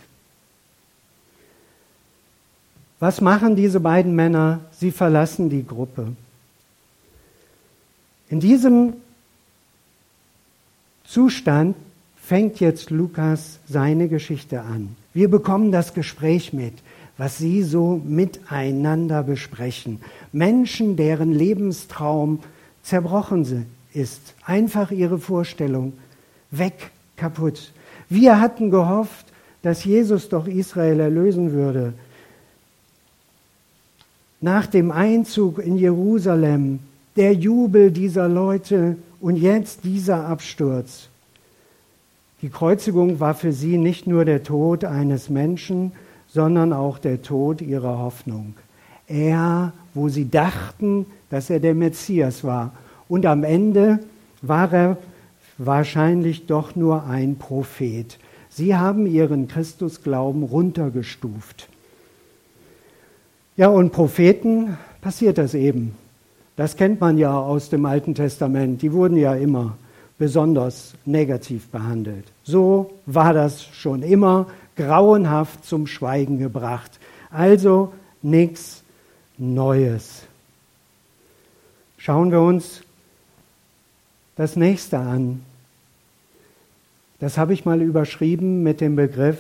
Was 3.03 3.21
machen 3.21 3.57
diese 3.57 3.81
beiden 3.81 4.15
Männer? 4.15 4.61
Sie 4.71 4.93
verlassen 4.93 5.51
die 5.51 5.67
Gruppe. 5.67 6.13
In 8.31 8.39
diesem 8.39 8.93
Zustand 11.03 11.75
fängt 12.15 12.61
jetzt 12.61 12.91
Lukas 12.91 13.59
seine 13.67 14.07
Geschichte 14.07 14.61
an. 14.61 14.95
Wir 15.15 15.29
bekommen 15.29 15.73
das 15.73 15.95
Gespräch 15.95 16.53
mit, 16.53 16.75
was 17.19 17.39
sie 17.39 17.65
so 17.65 18.01
miteinander 18.05 19.25
besprechen. 19.25 20.01
Menschen, 20.31 20.95
deren 20.95 21.33
Lebenstraum 21.33 22.39
zerbrochen 22.85 23.67
ist. 23.95 24.35
Einfach 24.47 24.93
ihre 24.93 25.19
Vorstellung 25.19 25.95
weg, 26.53 26.93
kaputt. 27.17 27.73
Wir 28.09 28.41
hatten 28.41 28.71
gehofft, 28.71 29.27
dass 29.63 29.83
Jesus 29.83 30.29
doch 30.29 30.47
Israel 30.47 31.01
erlösen 31.01 31.51
würde 31.51 31.95
nach 34.43 34.67
dem 34.67 34.91
Einzug 34.91 35.59
in 35.59 35.77
Jerusalem, 35.77 36.81
der 37.17 37.33
Jubel 37.33 37.91
dieser 37.91 38.29
Leute 38.29 38.97
und 39.21 39.37
jetzt 39.37 39.85
dieser 39.85 40.27
Absturz. 40.27 41.09
Die 42.43 42.49
Kreuzigung 42.49 43.21
war 43.21 43.35
für 43.35 43.53
sie 43.53 43.79
nicht 43.79 44.09
nur 44.09 44.25
der 44.25 44.43
Tod 44.43 44.85
eines 44.85 45.31
Menschen, 45.31 45.93
sondern 46.27 46.73
auch 46.73 46.99
der 46.99 47.23
Tod 47.23 47.63
ihrer 47.63 47.99
Hoffnung. 47.99 48.55
Er, 49.07 49.73
wo 49.95 50.09
sie 50.09 50.29
dachten, 50.29 51.07
dass 51.31 51.49
er 51.49 51.61
der 51.61 51.75
Messias 51.75 52.43
war. 52.43 52.73
Und 53.09 53.27
am 53.27 53.45
Ende 53.45 54.01
war 54.41 54.73
er 54.73 54.97
wahrscheinlich 55.57 56.47
doch 56.47 56.75
nur 56.75 57.05
ein 57.05 57.37
Prophet. 57.37 58.19
Sie 58.49 58.75
haben 58.75 59.07
ihren 59.07 59.47
Christusglauben 59.47 60.43
runtergestuft. 60.43 61.69
Ja, 63.57 63.69
und 63.69 63.93
Propheten 63.93 64.79
passiert 65.03 65.37
das 65.37 65.55
eben. 65.55 65.95
Das 66.57 66.77
kennt 66.77 67.01
man 67.01 67.19
ja 67.19 67.39
aus 67.39 67.69
dem 67.69 67.85
Alten 67.85 68.15
Testament. 68.15 68.83
Die 68.83 68.93
wurden 68.93 69.17
ja 69.17 69.35
immer 69.35 69.77
besonders 70.19 70.95
negativ 71.05 71.69
behandelt. 71.69 72.25
So 72.45 72.93
war 73.07 73.35
das 73.35 73.65
schon 73.65 74.03
immer 74.03 74.47
grauenhaft 74.77 75.65
zum 75.65 75.87
Schweigen 75.87 76.39
gebracht. 76.39 76.99
Also 77.31 77.93
nichts 78.23 78.83
Neues. 79.39 80.23
Schauen 81.99 82.31
wir 82.31 82.41
uns 82.41 82.83
das 84.37 84.57
nächste 84.57 84.99
an. 84.99 85.43
Das 87.19 87.39
habe 87.39 87.53
ich 87.53 87.65
mal 87.65 87.83
überschrieben 87.83 88.63
mit 88.63 88.81
dem 88.81 88.97
Begriff 88.97 89.39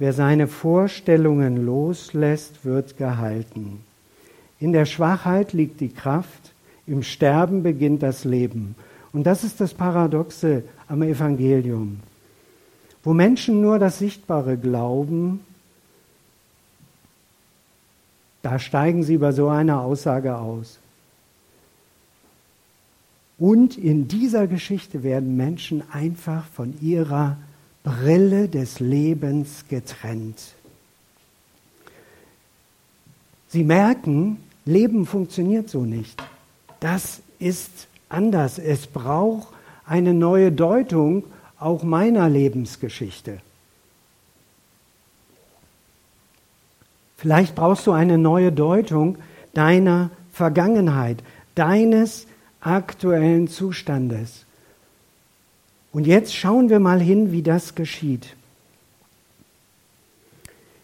Wer 0.00 0.14
seine 0.14 0.48
Vorstellungen 0.48 1.66
loslässt, 1.66 2.64
wird 2.64 2.96
gehalten. 2.96 3.84
In 4.58 4.72
der 4.72 4.86
Schwachheit 4.86 5.52
liegt 5.52 5.78
die 5.80 5.90
Kraft, 5.90 6.52
im 6.86 7.02
Sterben 7.02 7.62
beginnt 7.62 8.02
das 8.02 8.24
Leben. 8.24 8.76
Und 9.12 9.24
das 9.24 9.44
ist 9.44 9.60
das 9.60 9.74
Paradoxe 9.74 10.64
am 10.88 11.02
Evangelium. 11.02 12.00
Wo 13.04 13.12
Menschen 13.12 13.60
nur 13.60 13.78
das 13.78 13.98
Sichtbare 13.98 14.56
glauben, 14.56 15.40
da 18.40 18.58
steigen 18.58 19.02
sie 19.02 19.18
bei 19.18 19.32
so 19.32 19.48
einer 19.48 19.82
Aussage 19.82 20.38
aus. 20.38 20.78
Und 23.38 23.76
in 23.76 24.08
dieser 24.08 24.46
Geschichte 24.46 25.02
werden 25.02 25.36
Menschen 25.36 25.82
einfach 25.92 26.46
von 26.46 26.72
ihrer 26.80 27.36
Brille 27.82 28.48
des 28.48 28.80
Lebens 28.80 29.64
getrennt. 29.68 30.54
Sie 33.48 33.64
merken, 33.64 34.38
Leben 34.64 35.06
funktioniert 35.06 35.68
so 35.68 35.84
nicht. 35.84 36.22
Das 36.78 37.20
ist 37.38 37.88
anders. 38.08 38.58
Es 38.58 38.86
braucht 38.86 39.48
eine 39.86 40.14
neue 40.14 40.52
Deutung 40.52 41.24
auch 41.58 41.82
meiner 41.82 42.28
Lebensgeschichte. 42.28 43.40
Vielleicht 47.16 47.54
brauchst 47.54 47.86
du 47.86 47.92
eine 47.92 48.16
neue 48.16 48.50
Deutung 48.50 49.18
deiner 49.52 50.10
Vergangenheit, 50.32 51.22
deines 51.54 52.26
aktuellen 52.60 53.48
Zustandes. 53.48 54.46
Und 55.92 56.06
jetzt 56.06 56.34
schauen 56.34 56.70
wir 56.70 56.80
mal 56.80 57.00
hin, 57.00 57.32
wie 57.32 57.42
das 57.42 57.74
geschieht. 57.74 58.36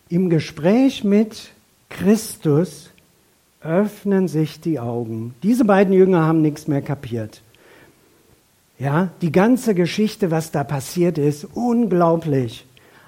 Im 0.08 0.30
Gespräch 0.30 1.04
mit 1.04 1.50
Christus 1.88 2.90
öffnen 3.60 4.28
sich 4.28 4.60
die 4.60 4.78
Augen. 4.78 5.34
Diese 5.42 5.64
beiden 5.64 5.92
Jünger 5.92 6.24
haben 6.24 6.42
nichts 6.42 6.68
mehr 6.68 6.82
kapiert. 6.82 7.42
Ja, 8.78 9.10
die 9.22 9.32
ganze 9.32 9.74
Geschichte, 9.74 10.30
was 10.30 10.52
da 10.52 10.62
passiert 10.62 11.18
ist, 11.18 11.44
unglaublich. 11.54 12.66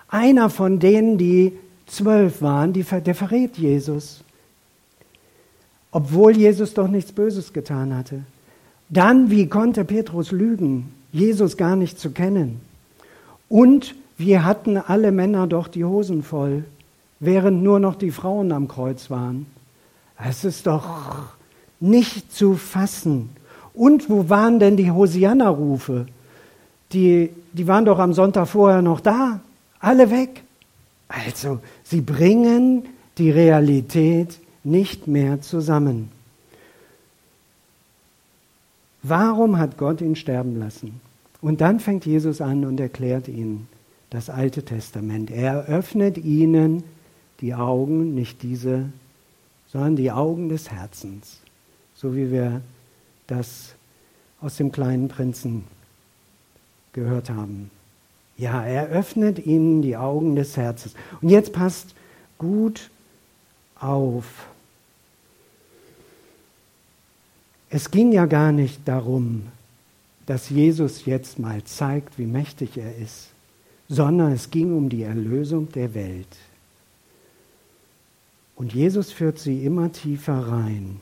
Einer 0.09 0.49
von 0.51 0.79
denen, 0.79 1.19
die 1.19 1.53
zwölf 1.87 2.41
waren, 2.41 2.73
die, 2.73 2.83
der 2.83 3.15
verrät 3.15 3.59
Jesus. 3.59 4.25
Obwohl 5.91 6.37
Jesus 6.37 6.75
doch 6.75 6.89
nichts 6.89 7.13
Böses 7.13 7.53
getan 7.53 7.95
hatte. 7.97 8.23
Dann, 8.89 9.31
wie 9.31 9.49
konnte 9.49 9.85
Petrus 9.85 10.33
lügen, 10.33 10.95
Jesus 11.19 11.57
gar 11.57 11.77
nicht 11.77 11.99
zu 11.99 12.11
kennen? 12.11 12.61
Und 13.49 13.95
wir 14.17 14.45
hatten 14.45 14.77
alle 14.77 15.13
Männer 15.13 15.47
doch 15.47 15.69
die 15.69 15.85
Hosen 15.85 16.23
voll, 16.23 16.65
während 17.21 17.63
nur 17.63 17.81
noch 17.81 17.95
die 17.95 18.11
Frauen 18.11 18.53
am 18.53 18.69
Kreuz 18.69 19.11
waren. 19.11 19.47
Es 20.19 20.45
ist 20.45 20.67
doch 20.67 21.37
nicht 21.81 22.33
zu 22.33 22.55
fassen. 22.55 23.31
Und 23.75 24.11
wo 24.11 24.29
waren 24.29 24.59
denn 24.59 24.77
die 24.77 24.91
Hosianna-Rufe? 24.91 26.07
Die, 26.93 27.31
die 27.53 27.67
waren 27.69 27.85
doch 27.85 27.99
am 27.99 28.13
Sonntag 28.13 28.49
vorher 28.49 28.83
noch 28.83 29.01
da. 29.01 29.41
Alle 29.79 30.11
weg. 30.11 30.43
Also, 31.07 31.61
sie 31.85 32.01
bringen 32.01 32.87
die 33.19 33.31
Realität 33.31 34.39
nicht 34.65 35.07
mehr 35.07 35.41
zusammen. 35.41 36.11
Warum 39.03 39.59
hat 39.59 39.79
Gott 39.79 40.01
ihn 40.01 40.17
sterben 40.17 40.59
lassen? 40.59 41.01
Und 41.41 41.61
dann 41.61 41.81
fängt 41.81 42.05
Jesus 42.05 42.41
an 42.41 42.65
und 42.65 42.81
erklärt 42.81 43.29
ihnen 43.29 43.69
das 44.11 44.31
Alte 44.31 44.65
Testament. 44.65 45.31
Er 45.31 45.67
öffnet 45.67 46.19
ihnen 46.19 46.83
die 47.41 47.55
Augen, 47.55 48.15
nicht 48.15 48.43
diese, 48.43 48.87
sondern 49.71 49.97
die 49.97 50.11
Augen 50.11 50.49
des 50.49 50.71
Herzens, 50.71 51.41
so 51.95 52.17
wie 52.17 52.33
wir 52.33 52.63
das 53.27 53.75
aus 54.41 54.57
dem 54.57 54.73
kleinen 54.73 55.09
Prinzen 55.09 55.65
gehört 56.93 57.31
haben. 57.31 57.71
Ja, 58.37 58.65
er 58.65 58.89
öffnet 58.89 59.45
ihnen 59.45 59.83
die 59.83 59.97
Augen 59.97 60.37
des 60.37 60.57
Herzens. 60.57 60.95
Und 61.21 61.29
jetzt 61.29 61.53
passt 61.53 61.95
gut 62.39 62.91
auf. 63.81 64.25
Es 67.69 67.91
ging 67.91 68.13
ja 68.13 68.27
gar 68.27 68.53
nicht 68.53 68.87
darum, 68.87 69.43
dass 70.29 70.51
Jesus 70.51 71.07
jetzt 71.07 71.39
mal 71.39 71.65
zeigt, 71.65 72.19
wie 72.19 72.27
mächtig 72.27 72.77
er 72.77 72.95
ist, 72.99 73.29
sondern 73.89 74.33
es 74.33 74.51
ging 74.51 74.77
um 74.77 74.91
die 74.91 75.03
Erlösung 75.03 75.73
der 75.73 75.95
Welt. 75.95 76.37
Und 78.55 78.75
Jesus 78.75 79.11
führt 79.11 79.39
sie 79.39 79.65
immer 79.65 79.91
tiefer 79.91 80.35
rein, 80.35 81.01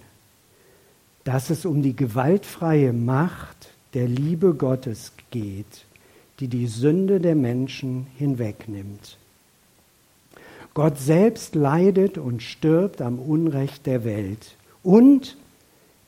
dass 1.24 1.50
es 1.50 1.66
um 1.66 1.82
die 1.82 1.96
gewaltfreie 1.96 2.92
Macht 2.92 3.70
der 3.94 4.06
Liebe 4.06 4.54
Gottes 4.54 5.10
geht, 5.32 5.86
die 6.38 6.46
die 6.46 6.68
Sünde 6.68 7.18
der 7.18 7.34
Menschen 7.34 8.06
hinwegnimmt. 8.16 9.18
Gott 10.72 10.98
selbst 10.98 11.56
leidet 11.56 12.16
und 12.16 12.44
stirbt 12.44 13.02
am 13.02 13.18
Unrecht 13.18 13.86
der 13.86 14.04
Welt 14.04 14.54
und 14.84 15.36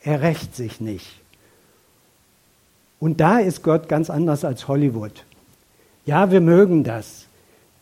er 0.02 0.22
rächt 0.22 0.54
sich 0.54 0.80
nicht. 0.80 1.17
Und 3.00 3.20
da 3.20 3.38
ist 3.38 3.62
Gott 3.62 3.88
ganz 3.88 4.10
anders 4.10 4.44
als 4.44 4.68
Hollywood. 4.68 5.24
Ja, 6.04 6.30
wir 6.30 6.40
mögen 6.40 6.84
das. 6.84 7.26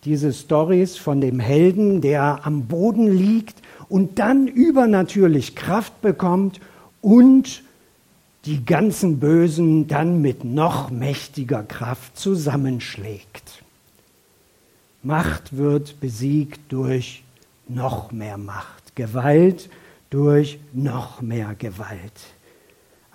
Diese 0.05 0.33
Stories 0.33 0.97
von 0.97 1.21
dem 1.21 1.41
Helden, 1.41 2.01
der 2.01 2.45
am 2.45 2.67
Boden 2.67 3.11
liegt 3.11 3.57
und 3.89 4.19
dann 4.19 4.47
übernatürlich 4.47 5.57
Kraft 5.57 6.01
bekommt 6.01 6.61
und 7.01 7.63
die 8.45 8.65
ganzen 8.65 9.19
Bösen 9.19 9.89
dann 9.89 10.23
mit 10.23 10.45
noch 10.45 10.91
mächtiger 10.91 11.65
Kraft 11.65 12.17
zusammenschlägt. 12.19 13.63
Macht 15.03 15.57
wird 15.57 16.01
besiegt 16.01 16.61
durch 16.69 17.25
noch 17.69 18.13
mehr 18.13 18.39
Macht, 18.39 18.95
Gewalt 18.95 19.69
durch 20.11 20.59
noch 20.73 21.21
mehr 21.21 21.55
Gewalt. 21.57 22.36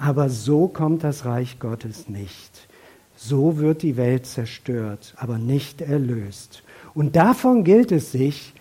Aber 0.01 0.29
so 0.29 0.67
kommt 0.67 1.03
das 1.03 1.25
Reich 1.25 1.59
Gottes 1.59 2.09
nicht. 2.09 2.67
So 3.15 3.59
wird 3.59 3.83
die 3.83 3.97
Welt 3.97 4.25
zerstört, 4.25 5.13
aber 5.15 5.37
nicht 5.37 5.79
erlöst. 5.79 6.63
Und 6.95 7.15
davon 7.15 7.63
gilt 7.63 7.91
es 7.91 8.11
sich 8.11 8.53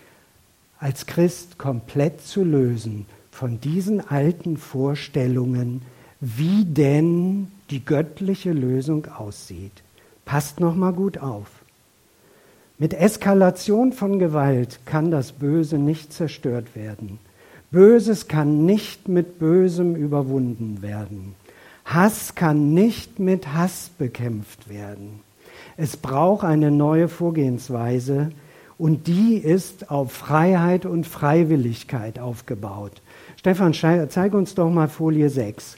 als 0.77 1.07
Christ 1.07 1.57
komplett 1.57 2.21
zu 2.21 2.43
lösen, 2.43 3.07
von 3.31 3.59
diesen 3.59 4.07
alten 4.07 4.55
Vorstellungen, 4.55 5.81
wie 6.19 6.63
denn 6.63 7.47
die 7.71 7.83
göttliche 7.83 8.51
Lösung 8.51 9.07
aussieht. 9.07 9.81
Passt 10.25 10.59
noch 10.59 10.75
mal 10.75 10.93
gut 10.93 11.17
auf. 11.17 11.47
Mit 12.77 12.93
Eskalation 12.93 13.93
von 13.93 14.19
Gewalt 14.19 14.79
kann 14.85 15.09
das 15.09 15.31
Böse 15.31 15.79
nicht 15.79 16.13
zerstört 16.13 16.75
werden. 16.75 17.17
Böses 17.71 18.27
kann 18.27 18.65
nicht 18.65 19.07
mit 19.07 19.39
Bösem 19.39 19.95
überwunden 19.95 20.81
werden. 20.81 21.35
Hass 21.85 22.35
kann 22.35 22.73
nicht 22.73 23.19
mit 23.19 23.53
Hass 23.53 23.89
bekämpft 23.97 24.69
werden. 24.69 25.21
Es 25.77 25.95
braucht 25.95 26.43
eine 26.43 26.69
neue 26.69 27.07
Vorgehensweise 27.07 28.31
und 28.77 29.07
die 29.07 29.37
ist 29.37 29.89
auf 29.89 30.11
Freiheit 30.11 30.85
und 30.85 31.07
Freiwilligkeit 31.07 32.19
aufgebaut. 32.19 33.01
Stefan, 33.37 33.73
zeig 33.73 34.33
uns 34.33 34.53
doch 34.53 34.69
mal 34.69 34.89
Folie 34.89 35.29
6. 35.29 35.77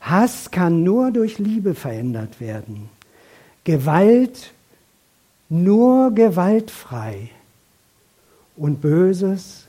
Hass 0.00 0.50
kann 0.50 0.82
nur 0.82 1.10
durch 1.10 1.38
Liebe 1.38 1.74
verändert 1.74 2.40
werden. 2.40 2.88
Gewalt 3.64 4.52
nur 5.48 6.10
gewaltfrei. 6.12 7.30
Und 8.56 8.80
Böses 8.80 9.63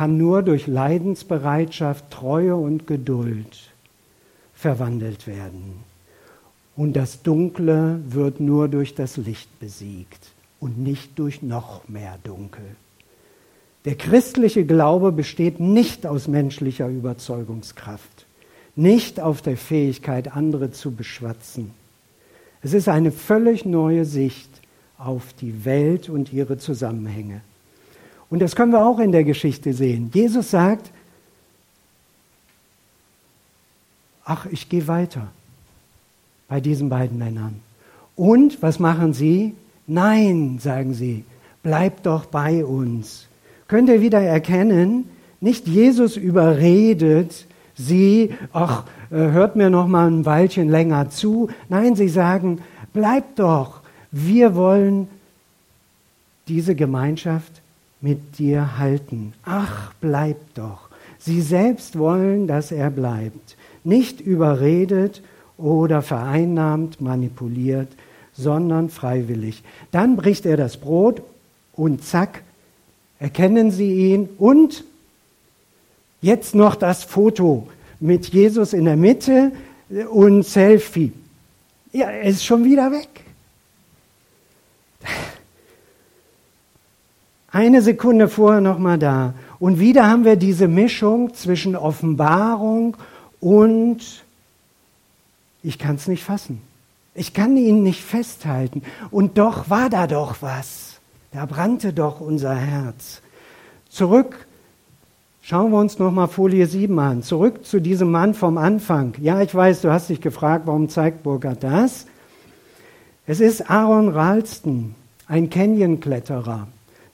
kann 0.00 0.16
nur 0.16 0.42
durch 0.42 0.66
Leidensbereitschaft, 0.66 2.10
Treue 2.10 2.56
und 2.56 2.86
Geduld 2.86 3.70
verwandelt 4.54 5.26
werden. 5.26 5.74
Und 6.74 6.94
das 6.94 7.22
Dunkle 7.22 8.00
wird 8.08 8.40
nur 8.40 8.68
durch 8.68 8.94
das 8.94 9.18
Licht 9.18 9.60
besiegt 9.60 10.28
und 10.58 10.78
nicht 10.78 11.18
durch 11.18 11.42
noch 11.42 11.86
mehr 11.86 12.16
Dunkel. 12.24 12.64
Der 13.84 13.94
christliche 13.94 14.64
Glaube 14.64 15.12
besteht 15.12 15.60
nicht 15.60 16.06
aus 16.06 16.28
menschlicher 16.28 16.88
Überzeugungskraft, 16.88 18.24
nicht 18.76 19.20
auf 19.20 19.42
der 19.42 19.58
Fähigkeit, 19.58 20.34
andere 20.34 20.70
zu 20.70 20.92
beschwatzen. 20.92 21.72
Es 22.62 22.72
ist 22.72 22.88
eine 22.88 23.12
völlig 23.12 23.66
neue 23.66 24.06
Sicht 24.06 24.48
auf 24.96 25.34
die 25.34 25.66
Welt 25.66 26.08
und 26.08 26.32
ihre 26.32 26.56
Zusammenhänge. 26.56 27.42
Und 28.30 28.40
das 28.40 28.56
können 28.56 28.72
wir 28.72 28.84
auch 28.84 28.98
in 28.98 29.12
der 29.12 29.24
Geschichte 29.24 29.72
sehen. 29.72 30.10
Jesus 30.14 30.50
sagt, 30.50 30.90
ach, 34.24 34.46
ich 34.46 34.68
gehe 34.68 34.86
weiter 34.86 35.28
bei 36.48 36.60
diesen 36.60 36.88
beiden 36.88 37.18
Männern. 37.18 37.60
Und 38.16 38.62
was 38.62 38.78
machen 38.78 39.12
sie? 39.12 39.54
Nein, 39.86 40.58
sagen 40.60 40.94
sie, 40.94 41.24
bleib 41.62 42.04
doch 42.04 42.26
bei 42.26 42.64
uns 42.64 43.28
könnt 43.70 43.88
ihr 43.88 44.00
wieder 44.00 44.20
erkennen, 44.20 45.08
nicht 45.40 45.68
Jesus 45.68 46.16
überredet 46.16 47.46
sie, 47.76 48.34
ach, 48.52 48.84
äh, 49.10 49.14
hört 49.14 49.54
mir 49.54 49.70
noch 49.70 49.86
mal 49.86 50.08
ein 50.08 50.26
Weilchen 50.26 50.68
länger 50.68 51.08
zu. 51.08 51.48
Nein, 51.68 51.94
sie 51.94 52.08
sagen, 52.08 52.60
bleib 52.92 53.36
doch, 53.36 53.80
wir 54.10 54.56
wollen 54.56 55.06
diese 56.48 56.74
Gemeinschaft 56.74 57.59
mit 58.00 58.38
dir 58.38 58.78
halten. 58.78 59.34
Ach, 59.44 59.92
bleib 60.00 60.36
doch. 60.54 60.88
Sie 61.18 61.40
selbst 61.40 61.98
wollen, 61.98 62.46
dass 62.46 62.72
er 62.72 62.90
bleibt. 62.90 63.56
Nicht 63.84 64.20
überredet 64.20 65.22
oder 65.58 66.02
vereinnahmt, 66.02 67.00
manipuliert, 67.00 67.88
sondern 68.32 68.88
freiwillig. 68.88 69.62
Dann 69.90 70.16
bricht 70.16 70.46
er 70.46 70.56
das 70.56 70.78
Brot 70.78 71.22
und 71.74 72.04
zack, 72.04 72.42
erkennen 73.18 73.70
sie 73.70 74.12
ihn 74.12 74.28
und 74.38 74.84
jetzt 76.22 76.54
noch 76.54 76.74
das 76.74 77.04
Foto 77.04 77.68
mit 78.00 78.28
Jesus 78.28 78.72
in 78.72 78.86
der 78.86 78.96
Mitte 78.96 79.52
und 80.10 80.44
Selfie. 80.44 81.12
Ja, 81.92 82.08
er 82.10 82.22
ist 82.22 82.44
schon 82.44 82.64
wieder 82.64 82.90
weg. 82.92 83.08
Eine 87.52 87.82
Sekunde 87.82 88.28
vorher 88.28 88.60
noch 88.60 88.78
mal 88.78 88.98
da 88.98 89.34
und 89.58 89.80
wieder 89.80 90.08
haben 90.08 90.24
wir 90.24 90.36
diese 90.36 90.68
Mischung 90.68 91.34
zwischen 91.34 91.76
Offenbarung 91.76 92.96
und 93.40 94.24
ich 95.62 95.78
kann 95.78 95.96
es 95.96 96.08
nicht 96.08 96.24
fassen. 96.24 96.62
Ich 97.14 97.34
kann 97.34 97.56
ihn 97.56 97.82
nicht 97.82 98.02
festhalten. 98.02 98.82
Und 99.10 99.36
doch 99.36 99.68
war 99.68 99.90
da 99.90 100.06
doch 100.06 100.36
was. 100.40 101.00
Da 101.32 101.44
brannte 101.44 101.92
doch 101.92 102.20
unser 102.20 102.54
Herz. 102.54 103.20
Zurück 103.88 104.46
Schauen 105.42 105.72
wir 105.72 105.78
uns 105.78 105.98
nochmal 105.98 106.28
Folie 106.28 106.66
7 106.66 106.96
an. 106.98 107.22
Zurück 107.22 107.64
zu 107.64 107.80
diesem 107.80 108.10
Mann 108.10 108.34
vom 108.34 108.58
Anfang. 108.58 109.14
Ja, 109.20 109.40
ich 109.40 109.52
weiß, 109.52 109.80
du 109.80 109.90
hast 109.90 110.08
dich 110.08 110.20
gefragt, 110.20 110.66
warum 110.66 110.88
zeigt 110.88 111.22
Burkhardt 111.22 111.64
das? 111.64 112.06
Es 113.26 113.40
ist 113.40 113.68
Aaron 113.70 114.10
Ralston, 114.10 114.94
ein 115.26 115.50
Canyon-Kletterer. 115.50 116.68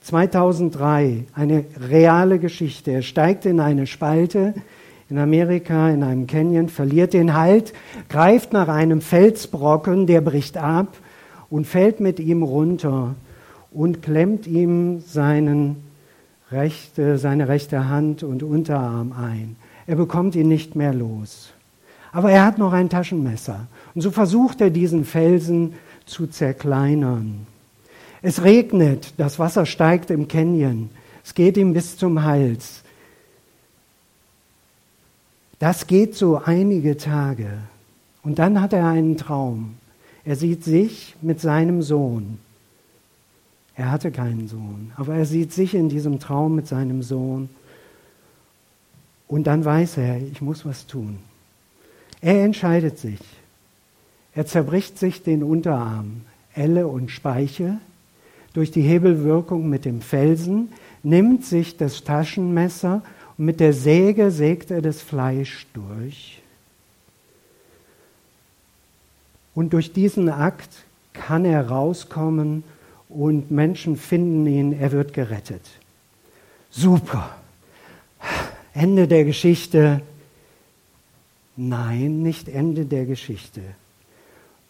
2003, 0.07 1.25
eine 1.33 1.65
reale 1.89 2.39
Geschichte. 2.39 2.91
Er 2.91 3.01
steigt 3.01 3.45
in 3.45 3.59
eine 3.59 3.87
Spalte 3.87 4.53
in 5.09 5.17
Amerika, 5.17 5.89
in 5.89 6.01
einem 6.01 6.27
Canyon, 6.27 6.69
verliert 6.69 7.11
den 7.11 7.33
Halt, 7.33 7.73
greift 8.07 8.53
nach 8.53 8.69
einem 8.69 9.01
Felsbrocken, 9.01 10.07
der 10.07 10.21
bricht 10.21 10.57
ab 10.57 10.95
und 11.49 11.67
fällt 11.67 11.99
mit 11.99 12.21
ihm 12.21 12.41
runter 12.41 13.15
und 13.71 14.01
klemmt 14.01 14.47
ihm 14.47 15.01
seinen 15.01 15.83
rechte, 16.53 17.17
seine 17.17 17.49
rechte 17.49 17.89
Hand 17.89 18.23
und 18.23 18.43
Unterarm 18.43 19.11
ein. 19.11 19.57
Er 19.87 19.97
bekommt 19.97 20.35
ihn 20.35 20.47
nicht 20.47 20.73
mehr 20.77 20.93
los. 20.93 21.51
Aber 22.13 22.31
er 22.31 22.45
hat 22.45 22.57
noch 22.57 22.71
ein 22.71 22.87
Taschenmesser. 22.87 23.67
Und 23.93 24.01
so 24.01 24.11
versucht 24.11 24.61
er 24.61 24.69
diesen 24.69 25.03
Felsen 25.03 25.73
zu 26.05 26.27
zerkleinern. 26.27 27.45
Es 28.27 28.43
regnet, 28.43 29.13
das 29.15 29.39
Wasser 29.39 29.65
steigt 29.65 30.11
im 30.11 30.27
Canyon. 30.27 30.89
Es 31.23 31.33
geht 31.33 31.55
ihm 31.55 31.71
bis 31.71 31.95
zum 31.95 32.23
Hals. 32.23 32.83
Das 35.59 35.87
geht 35.87 36.13
so 36.13 36.35
einige 36.35 36.97
Tage. 36.97 37.47
Und 38.23 38.37
dann 38.37 38.59
hat 38.59 38.73
er 38.73 38.85
einen 38.85 39.15
Traum. 39.15 39.77
Er 40.25 40.35
sieht 40.35 40.65
sich 40.65 41.15
mit 41.21 41.39
seinem 41.39 41.81
Sohn. 41.81 42.39
Er 43.75 43.91
hatte 43.91 44.11
keinen 44.11 44.49
Sohn, 44.49 44.91
aber 44.97 45.15
er 45.15 45.25
sieht 45.25 45.53
sich 45.53 45.73
in 45.73 45.87
diesem 45.87 46.19
Traum 46.19 46.53
mit 46.53 46.67
seinem 46.67 47.03
Sohn. 47.03 47.47
Und 49.29 49.47
dann 49.47 49.63
weiß 49.63 49.99
er, 49.99 50.17
ich 50.21 50.41
muss 50.41 50.65
was 50.65 50.85
tun. 50.85 51.19
Er 52.19 52.43
entscheidet 52.43 52.99
sich. 52.99 53.21
Er 54.35 54.45
zerbricht 54.45 54.99
sich 54.99 55.23
den 55.23 55.43
Unterarm, 55.43 56.23
Elle 56.53 56.87
und 56.89 57.09
Speiche, 57.09 57.79
durch 58.57 58.71
die 58.71 58.81
Hebelwirkung 58.81 59.69
mit 59.69 59.85
dem 59.85 60.01
Felsen, 60.01 60.69
nimmt 61.03 61.45
sich 61.45 61.77
das 61.77 62.03
Taschenmesser 62.03 63.03
und 63.37 63.45
mit 63.45 63.59
der 63.59 63.71
Säge 63.71 64.31
sägt 64.31 64.71
er 64.71 64.81
das 64.81 64.99
Fleisch 64.99 65.67
durch. 65.75 66.41
Und 69.53 69.73
durch 69.73 69.93
diesen 69.93 70.27
Akt 70.27 70.71
kann 71.13 71.45
er 71.45 71.69
rauskommen 71.69 72.63
und 73.09 73.51
Menschen 73.51 73.95
finden 73.95 74.47
ihn, 74.47 74.73
er 74.73 74.91
wird 74.91 75.13
gerettet. 75.13 75.61
Super. 76.71 77.37
Ende 78.73 79.07
der 79.07 79.23
Geschichte. 79.23 80.01
Nein, 81.55 82.23
nicht 82.23 82.49
Ende 82.49 82.85
der 82.85 83.05
Geschichte. 83.05 83.61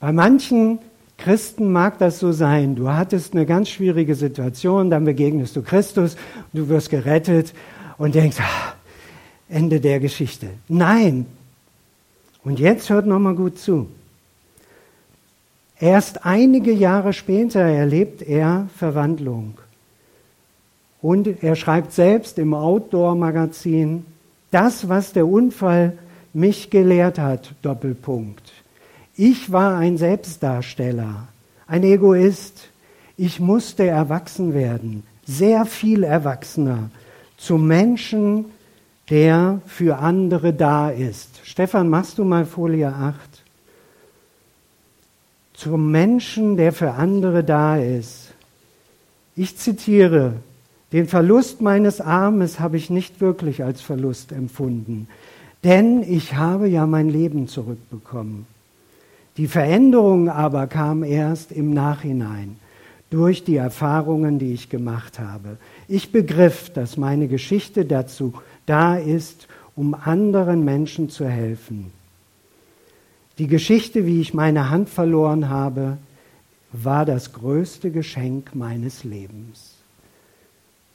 Bei 0.01 0.11
manchen 0.11 0.79
Christen 1.17 1.71
mag 1.71 1.97
das 1.97 2.19
so 2.19 2.31
sein. 2.31 2.75
Du 2.75 2.89
hattest 2.89 3.33
eine 3.33 3.45
ganz 3.45 3.69
schwierige 3.69 4.15
Situation, 4.15 4.89
dann 4.89 5.05
begegnest 5.05 5.55
du 5.55 5.61
Christus, 5.61 6.15
du 6.53 6.69
wirst 6.69 6.89
gerettet 6.89 7.53
und 7.97 8.15
denkst, 8.15 8.37
ach, 8.39 8.75
Ende 9.49 9.79
der 9.79 9.99
Geschichte. 9.99 10.47
Nein. 10.67 11.25
Und 12.43 12.59
jetzt 12.59 12.89
hört 12.89 13.07
noch 13.07 13.19
mal 13.19 13.35
gut 13.35 13.57
zu. 13.57 13.87
Erst 15.79 16.25
einige 16.25 16.71
Jahre 16.71 17.13
später 17.13 17.61
erlebt 17.61 18.21
er 18.21 18.67
Verwandlung. 18.75 19.57
Und 21.01 21.43
er 21.43 21.55
schreibt 21.55 21.93
selbst 21.93 22.39
im 22.39 22.53
Outdoor-Magazin, 22.53 24.05
das, 24.49 24.89
was 24.89 25.13
der 25.13 25.27
Unfall 25.27 25.97
mich 26.33 26.69
gelehrt 26.69 27.19
hat, 27.19 27.53
Doppelpunkt. 27.61 28.51
Ich 29.17 29.51
war 29.51 29.77
ein 29.77 29.97
Selbstdarsteller, 29.97 31.27
ein 31.67 31.83
Egoist. 31.83 32.69
Ich 33.17 33.39
musste 33.39 33.85
erwachsen 33.85 34.53
werden, 34.53 35.03
sehr 35.25 35.65
viel 35.65 36.03
erwachsener, 36.03 36.91
zum 37.37 37.67
Menschen, 37.67 38.45
der 39.09 39.61
für 39.65 39.97
andere 39.97 40.53
da 40.53 40.89
ist. 40.89 41.41
Stefan, 41.43 41.89
machst 41.89 42.17
du 42.17 42.23
mal 42.23 42.45
Folie 42.45 42.87
8? 42.87 43.43
zum 45.57 45.89
Menschen, 45.89 46.55
der 46.55 46.71
für 46.71 46.91
andere 46.91 47.43
da 47.43 47.77
ist. 47.77 48.31
Ich 49.35 49.57
zitiere, 49.57 50.33
den 50.93 51.07
Verlust 51.07 51.61
meines 51.61 51.99
Armes 51.99 52.59
habe 52.59 52.77
ich 52.77 52.91
nicht 52.91 53.19
wirklich 53.19 53.63
als 53.63 53.81
Verlust 53.81 54.31
empfunden, 54.31 55.07
denn 55.63 56.03
ich 56.03 56.35
habe 56.35 56.67
ja 56.67 56.85
mein 56.85 57.09
Leben 57.09 57.47
zurückbekommen. 57.47 58.45
Die 59.37 59.47
Veränderung 59.47 60.29
aber 60.29 60.67
kam 60.67 61.03
erst 61.03 61.51
im 61.51 61.71
Nachhinein 61.71 62.57
durch 63.09 63.43
die 63.43 63.55
Erfahrungen, 63.55 64.39
die 64.39 64.53
ich 64.53 64.69
gemacht 64.69 65.19
habe. 65.19 65.57
Ich 65.87 66.11
begriff, 66.11 66.71
dass 66.71 66.97
meine 66.97 67.27
Geschichte 67.27 67.85
dazu 67.85 68.33
da 68.65 68.97
ist, 68.97 69.47
um 69.75 69.93
anderen 69.93 70.65
Menschen 70.65 71.09
zu 71.09 71.25
helfen. 71.25 71.91
Die 73.37 73.47
Geschichte, 73.47 74.05
wie 74.07 74.19
ich 74.19 74.33
meine 74.33 74.71
Hand 74.71 74.89
verloren 74.89 75.49
habe, 75.49 75.97
war 76.73 77.05
das 77.05 77.33
größte 77.33 77.91
Geschenk 77.91 78.55
meines 78.55 79.03
Lebens. 79.03 79.75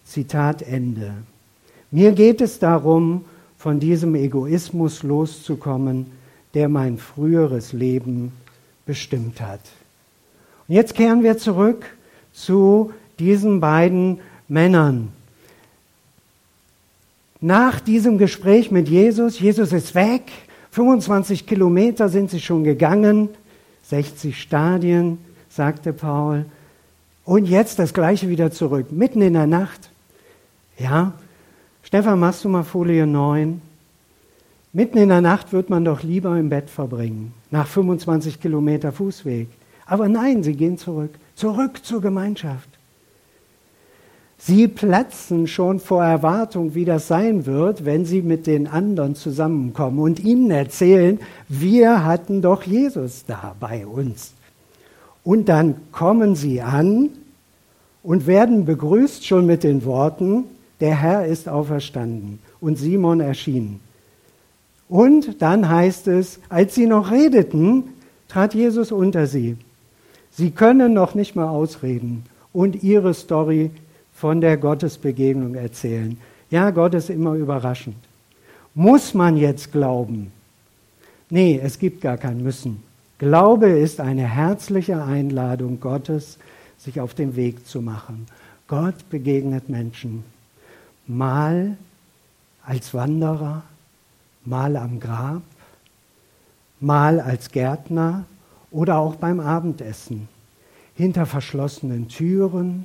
Zitat 0.05 0.62
Ende. 0.62 1.14
Mir 1.92 2.12
geht 2.12 2.40
es 2.40 2.59
darum, 2.59 3.24
von 3.57 3.78
diesem 3.78 4.16
Egoismus 4.16 5.05
loszukommen, 5.05 6.07
der 6.54 6.68
mein 6.68 6.98
früheres 6.98 7.72
Leben 7.72 8.32
bestimmt 8.86 9.40
hat. 9.40 9.60
Und 10.68 10.74
jetzt 10.74 10.94
kehren 10.94 11.22
wir 11.22 11.38
zurück 11.38 11.84
zu 12.32 12.92
diesen 13.18 13.60
beiden 13.60 14.20
Männern. 14.48 15.08
Nach 17.40 17.80
diesem 17.80 18.18
Gespräch 18.18 18.70
mit 18.70 18.88
Jesus, 18.88 19.40
Jesus 19.40 19.72
ist 19.72 19.94
weg, 19.94 20.30
25 20.70 21.46
Kilometer 21.46 22.08
sind 22.08 22.30
sie 22.30 22.40
schon 22.40 22.64
gegangen, 22.64 23.28
60 23.84 24.40
Stadien, 24.40 25.18
sagte 25.48 25.92
Paul. 25.92 26.46
Und 27.24 27.46
jetzt 27.46 27.78
das 27.78 27.94
gleiche 27.94 28.28
wieder 28.28 28.50
zurück, 28.50 28.90
mitten 28.90 29.22
in 29.22 29.34
der 29.34 29.46
Nacht. 29.46 29.90
Ja, 30.78 31.12
Stefan, 31.82 32.20
machst 32.20 32.44
du 32.44 32.48
mal 32.48 32.62
Folie 32.62 33.06
9? 33.06 33.60
Mitten 34.74 34.96
in 34.96 35.11
der 35.11 35.20
Nacht 35.20 35.52
wird 35.52 35.68
man 35.68 35.85
doch 35.85 36.02
lieber 36.02 36.38
im 36.38 36.48
Bett 36.48 36.70
verbringen, 36.70 37.35
nach 37.50 37.66
25 37.66 38.40
Kilometer 38.40 38.90
Fußweg. 38.90 39.48
Aber 39.85 40.08
nein, 40.08 40.42
sie 40.42 40.54
gehen 40.54 40.78
zurück, 40.78 41.11
zurück 41.35 41.85
zur 41.85 42.00
Gemeinschaft. 42.00 42.70
Sie 44.38 44.68
platzen 44.68 45.46
schon 45.46 45.78
vor 45.78 46.02
Erwartung, 46.02 46.74
wie 46.74 46.87
das 46.87 47.06
sein 47.06 47.44
wird, 47.44 47.85
wenn 47.85 48.06
sie 48.06 48.22
mit 48.22 48.46
den 48.46 48.66
anderen 48.66 49.14
zusammenkommen 49.14 49.98
und 49.98 50.20
ihnen 50.20 50.50
erzählen, 50.50 51.20
wir 51.48 52.04
hatten 52.04 52.40
doch 52.40 52.62
Jesus 52.62 53.24
da 53.26 53.54
bei 53.61 53.87
uns. 53.87 54.32
Und 55.22 55.50
dann 55.50 55.76
kommen 55.92 56.35
sie 56.35 56.62
an 56.62 57.11
und 58.02 58.26
werden 58.26 58.64
begrüßt 58.64 59.24
schon 59.24 59.44
mit 59.44 59.64
den 59.64 59.85
Worten, 59.85 60.44
der 60.80 60.96
Herr 60.96 61.26
ist 61.26 61.48
auferstanden 61.48 62.38
und 62.58 62.78
Simon 62.78 63.20
erschienen. 63.20 63.80
Und 64.92 65.40
dann 65.40 65.70
heißt 65.70 66.07
es, 66.09 66.38
als 66.50 66.74
sie 66.74 66.85
noch 66.85 67.11
redeten, 67.11 67.85
trat 68.28 68.52
Jesus 68.52 68.92
unter 68.92 69.26
sie. 69.26 69.57
Sie 70.31 70.50
können 70.50 70.92
noch 70.92 71.14
nicht 71.14 71.35
mal 71.35 71.48
ausreden 71.48 72.24
und 72.52 72.83
ihre 72.83 73.14
Story 73.14 73.70
von 74.12 74.42
der 74.42 74.59
Gottesbegegnung 74.59 75.55
erzählen. 75.55 76.18
Ja, 76.50 76.68
Gott 76.68 76.92
ist 76.92 77.09
immer 77.09 77.33
überraschend. 77.37 77.96
Muss 78.74 79.14
man 79.14 79.38
jetzt 79.38 79.72
glauben? 79.72 80.31
Nee, 81.31 81.59
es 81.64 81.78
gibt 81.78 82.02
gar 82.02 82.18
kein 82.18 82.42
Müssen. 82.42 82.83
Glaube 83.16 83.70
ist 83.70 83.98
eine 83.98 84.28
herzliche 84.28 85.02
Einladung 85.02 85.81
Gottes, 85.81 86.37
sich 86.76 87.00
auf 87.00 87.14
den 87.14 87.35
Weg 87.35 87.66
zu 87.66 87.81
machen. 87.81 88.26
Gott 88.68 89.09
begegnet 89.09 89.70
Menschen. 89.70 90.22
Mal 91.07 91.78
als 92.62 92.92
Wanderer, 92.92 93.62
mal 94.44 94.76
am 94.76 95.00
Grab, 95.00 95.42
mal 96.81 97.20
als 97.20 97.50
Gärtner 97.50 98.24
oder 98.70 98.98
auch 98.98 99.16
beim 99.16 99.40
Abendessen, 99.40 100.28
hinter 100.94 101.26
verschlossenen 101.26 102.09
Türen, 102.09 102.85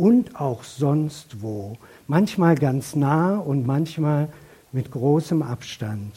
und 0.00 0.40
auch 0.40 0.64
sonst 0.64 1.42
wo. 1.42 1.76
Manchmal 2.08 2.54
ganz 2.54 2.96
nah 2.96 3.36
und 3.36 3.66
manchmal 3.66 4.30
mit 4.72 4.90
großem 4.90 5.42
Abstand. 5.42 6.14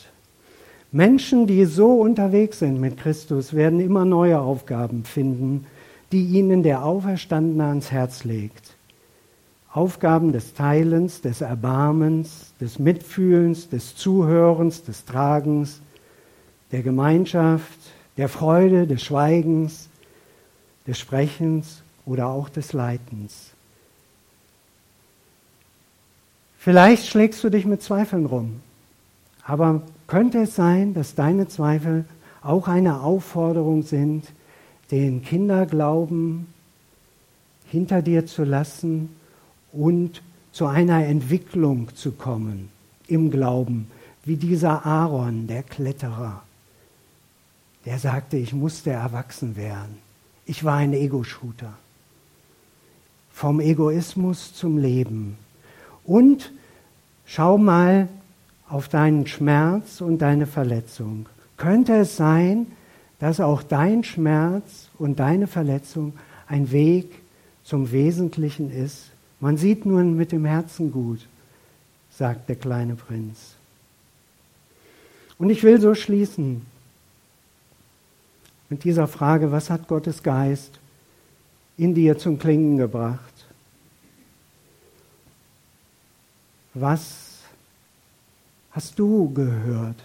Menschen, 0.94 1.48
die 1.48 1.66
so 1.66 2.00
unterwegs 2.00 2.60
sind 2.60 2.80
mit 2.80 2.96
Christus, 2.96 3.54
werden 3.54 3.82
immer 3.82 4.06
neue 4.06 4.40
Aufgaben 4.40 5.04
finden, 5.04 5.66
die 6.14 6.24
ihnen 6.24 6.64
der 6.64 6.86
Auferstandene 6.86 7.66
ans 7.66 7.92
Herz 7.92 8.24
legt. 8.24 8.78
Aufgaben 9.74 10.32
des 10.32 10.54
Teilens, 10.54 11.20
des 11.20 11.42
Erbarmens, 11.42 12.53
des 12.64 12.80
Mitfühlens, 12.80 13.68
des 13.68 13.94
Zuhörens, 13.94 14.84
des 14.84 15.04
Tragens, 15.04 15.82
der 16.72 16.82
Gemeinschaft, 16.82 17.78
der 18.16 18.30
Freude, 18.30 18.88
des 18.88 19.04
Schweigens, 19.04 19.90
des 20.88 20.98
Sprechens 20.98 21.84
oder 22.06 22.28
auch 22.28 22.48
des 22.48 22.72
Leitens. 22.72 23.50
Vielleicht 26.58 27.08
schlägst 27.08 27.44
du 27.44 27.50
dich 27.50 27.66
mit 27.66 27.82
Zweifeln 27.84 28.26
rum, 28.26 28.62
aber 29.46 29.82
könnte 30.08 30.44
es 30.44 30.56
sein, 30.56 30.94
dass 30.94 31.16
deine 31.16 31.50
Zweifel 31.50 32.06
auch 32.42 32.70
eine 32.70 33.02
Aufforderung 33.02 33.84
sind, 33.84 34.24
den 34.90 35.22
Kinderglauben 35.22 36.48
hinter 37.68 38.02
dir 38.02 38.26
zu 38.26 38.46
lassen 38.46 39.10
und 39.74 40.22
zu 40.54 40.68
einer 40.68 41.06
Entwicklung 41.06 41.94
zu 41.96 42.12
kommen 42.12 42.70
im 43.08 43.32
Glauben, 43.32 43.88
wie 44.24 44.38
dieser 44.38 44.86
Aaron, 44.86 45.48
der 45.48 45.64
Kletterer, 45.64 46.44
der 47.86 48.00
sagte, 48.00 48.38
ich 48.38 48.54
musste 48.54 48.92
erwachsen 48.92 49.58
werden. 49.58 49.98
Ich 50.46 50.64
war 50.64 50.78
ein 50.78 50.94
Ego-Shooter. 50.94 51.74
Vom 53.34 53.60
Egoismus 53.60 54.54
zum 54.54 54.78
Leben. 54.78 55.38
Und 56.06 56.54
schau 57.26 57.58
mal 57.58 58.08
auf 58.70 58.88
deinen 58.88 59.28
Schmerz 59.28 60.02
und 60.02 60.20
deine 60.20 60.46
Verletzung. 60.46 61.26
Könnte 61.58 61.96
es 61.96 62.16
sein, 62.16 62.68
dass 63.20 63.40
auch 63.40 63.64
dein 63.64 64.04
Schmerz 64.04 64.90
und 64.98 65.20
deine 65.20 65.48
Verletzung 65.48 66.14
ein 66.48 66.72
Weg 66.72 67.12
zum 67.64 67.92
Wesentlichen 67.92 68.72
ist? 68.72 69.13
Man 69.44 69.58
sieht 69.58 69.86
nur 69.86 70.02
mit 70.06 70.32
dem 70.32 70.46
Herzen 70.46 70.90
gut, 70.90 71.28
sagt 72.10 72.48
der 72.48 72.56
kleine 72.56 72.96
Prinz. 72.96 73.56
Und 75.38 75.50
ich 75.50 75.64
will 75.64 75.82
so 75.82 75.96
schließen 75.96 76.66
mit 78.70 78.86
dieser 78.86 79.06
Frage, 79.06 79.52
was 79.52 79.70
hat 79.70 79.90
Gottes 79.90 80.24
Geist 80.24 80.80
in 81.76 81.94
dir 81.94 82.18
zum 82.18 82.40
Klingen 82.40 82.78
gebracht? 82.78 83.34
Was 86.74 87.40
hast 88.72 88.98
du 88.98 89.30
gehört? 89.34 90.02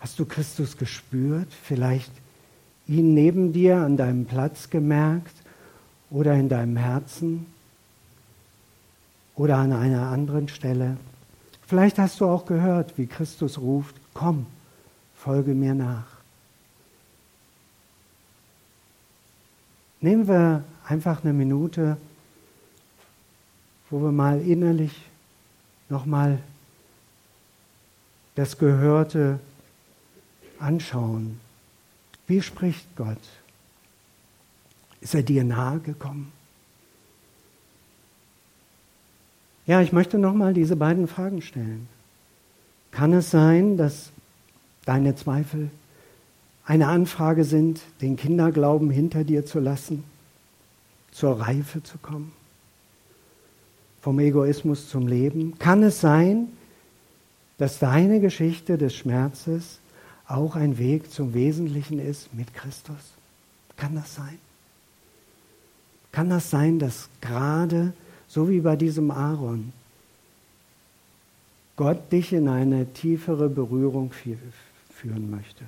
Hast 0.00 0.18
du 0.18 0.24
Christus 0.24 0.76
gespürt? 0.76 1.52
Vielleicht 1.62 2.10
ihn 2.88 3.14
neben 3.14 3.52
dir 3.52 3.76
an 3.76 3.96
deinem 3.96 4.24
Platz 4.24 4.70
gemerkt 4.70 5.36
oder 6.10 6.34
in 6.34 6.48
deinem 6.48 6.76
Herzen 6.76 7.53
oder 9.36 9.56
an 9.58 9.72
einer 9.72 10.08
anderen 10.08 10.48
Stelle? 10.48 10.96
Vielleicht 11.66 11.98
hast 11.98 12.20
du 12.20 12.26
auch 12.26 12.44
gehört, 12.44 12.96
wie 12.98 13.06
Christus 13.06 13.58
ruft, 13.58 13.96
komm, 14.12 14.46
folge 15.14 15.54
mir 15.54 15.74
nach. 15.74 16.06
Nehmen 20.00 20.28
wir 20.28 20.62
einfach 20.86 21.24
eine 21.24 21.32
Minute, 21.32 21.96
wo 23.88 24.00
wir 24.02 24.12
mal 24.12 24.40
innerlich 24.40 24.92
nochmal 25.88 26.38
das 28.34 28.58
Gehörte 28.58 29.38
anschauen. 30.58 31.40
Wie 32.26 32.42
spricht 32.42 32.94
Gott? 32.96 33.16
Ist 35.00 35.14
er 35.14 35.22
dir 35.22 35.44
nahe 35.44 35.78
gekommen? 35.80 36.32
Ja, 39.66 39.80
ich 39.80 39.92
möchte 39.92 40.18
nochmal 40.18 40.52
diese 40.52 40.76
beiden 40.76 41.08
Fragen 41.08 41.40
stellen. 41.40 41.88
Kann 42.90 43.12
es 43.12 43.30
sein, 43.30 43.76
dass 43.76 44.10
deine 44.84 45.16
Zweifel 45.16 45.70
eine 46.66 46.88
Anfrage 46.88 47.44
sind, 47.44 47.80
den 48.00 48.16
Kinderglauben 48.16 48.90
hinter 48.90 49.24
dir 49.24 49.46
zu 49.46 49.60
lassen, 49.60 50.04
zur 51.12 51.40
Reife 51.40 51.82
zu 51.82 51.98
kommen? 51.98 52.32
Vom 54.02 54.18
Egoismus 54.18 54.88
zum 54.88 55.06
Leben? 55.06 55.58
Kann 55.58 55.82
es 55.82 56.00
sein, 56.00 56.48
dass 57.56 57.78
deine 57.78 58.20
Geschichte 58.20 58.76
des 58.76 58.94
Schmerzes 58.94 59.78
auch 60.26 60.56
ein 60.56 60.78
Weg 60.78 61.10
zum 61.10 61.32
Wesentlichen 61.32 61.98
ist 61.98 62.34
mit 62.34 62.52
Christus? 62.54 63.14
Kann 63.76 63.94
das 63.94 64.14
sein? 64.14 64.38
Kann 66.12 66.30
das 66.30 66.50
sein, 66.50 66.78
dass 66.78 67.08
gerade 67.20 67.92
so 68.34 68.48
wie 68.48 68.58
bei 68.58 68.74
diesem 68.74 69.12
Aaron 69.12 69.72
Gott 71.76 72.10
dich 72.10 72.32
in 72.32 72.48
eine 72.48 72.92
tiefere 72.92 73.48
Berührung 73.48 74.10
führen 74.90 75.30
möchte? 75.30 75.64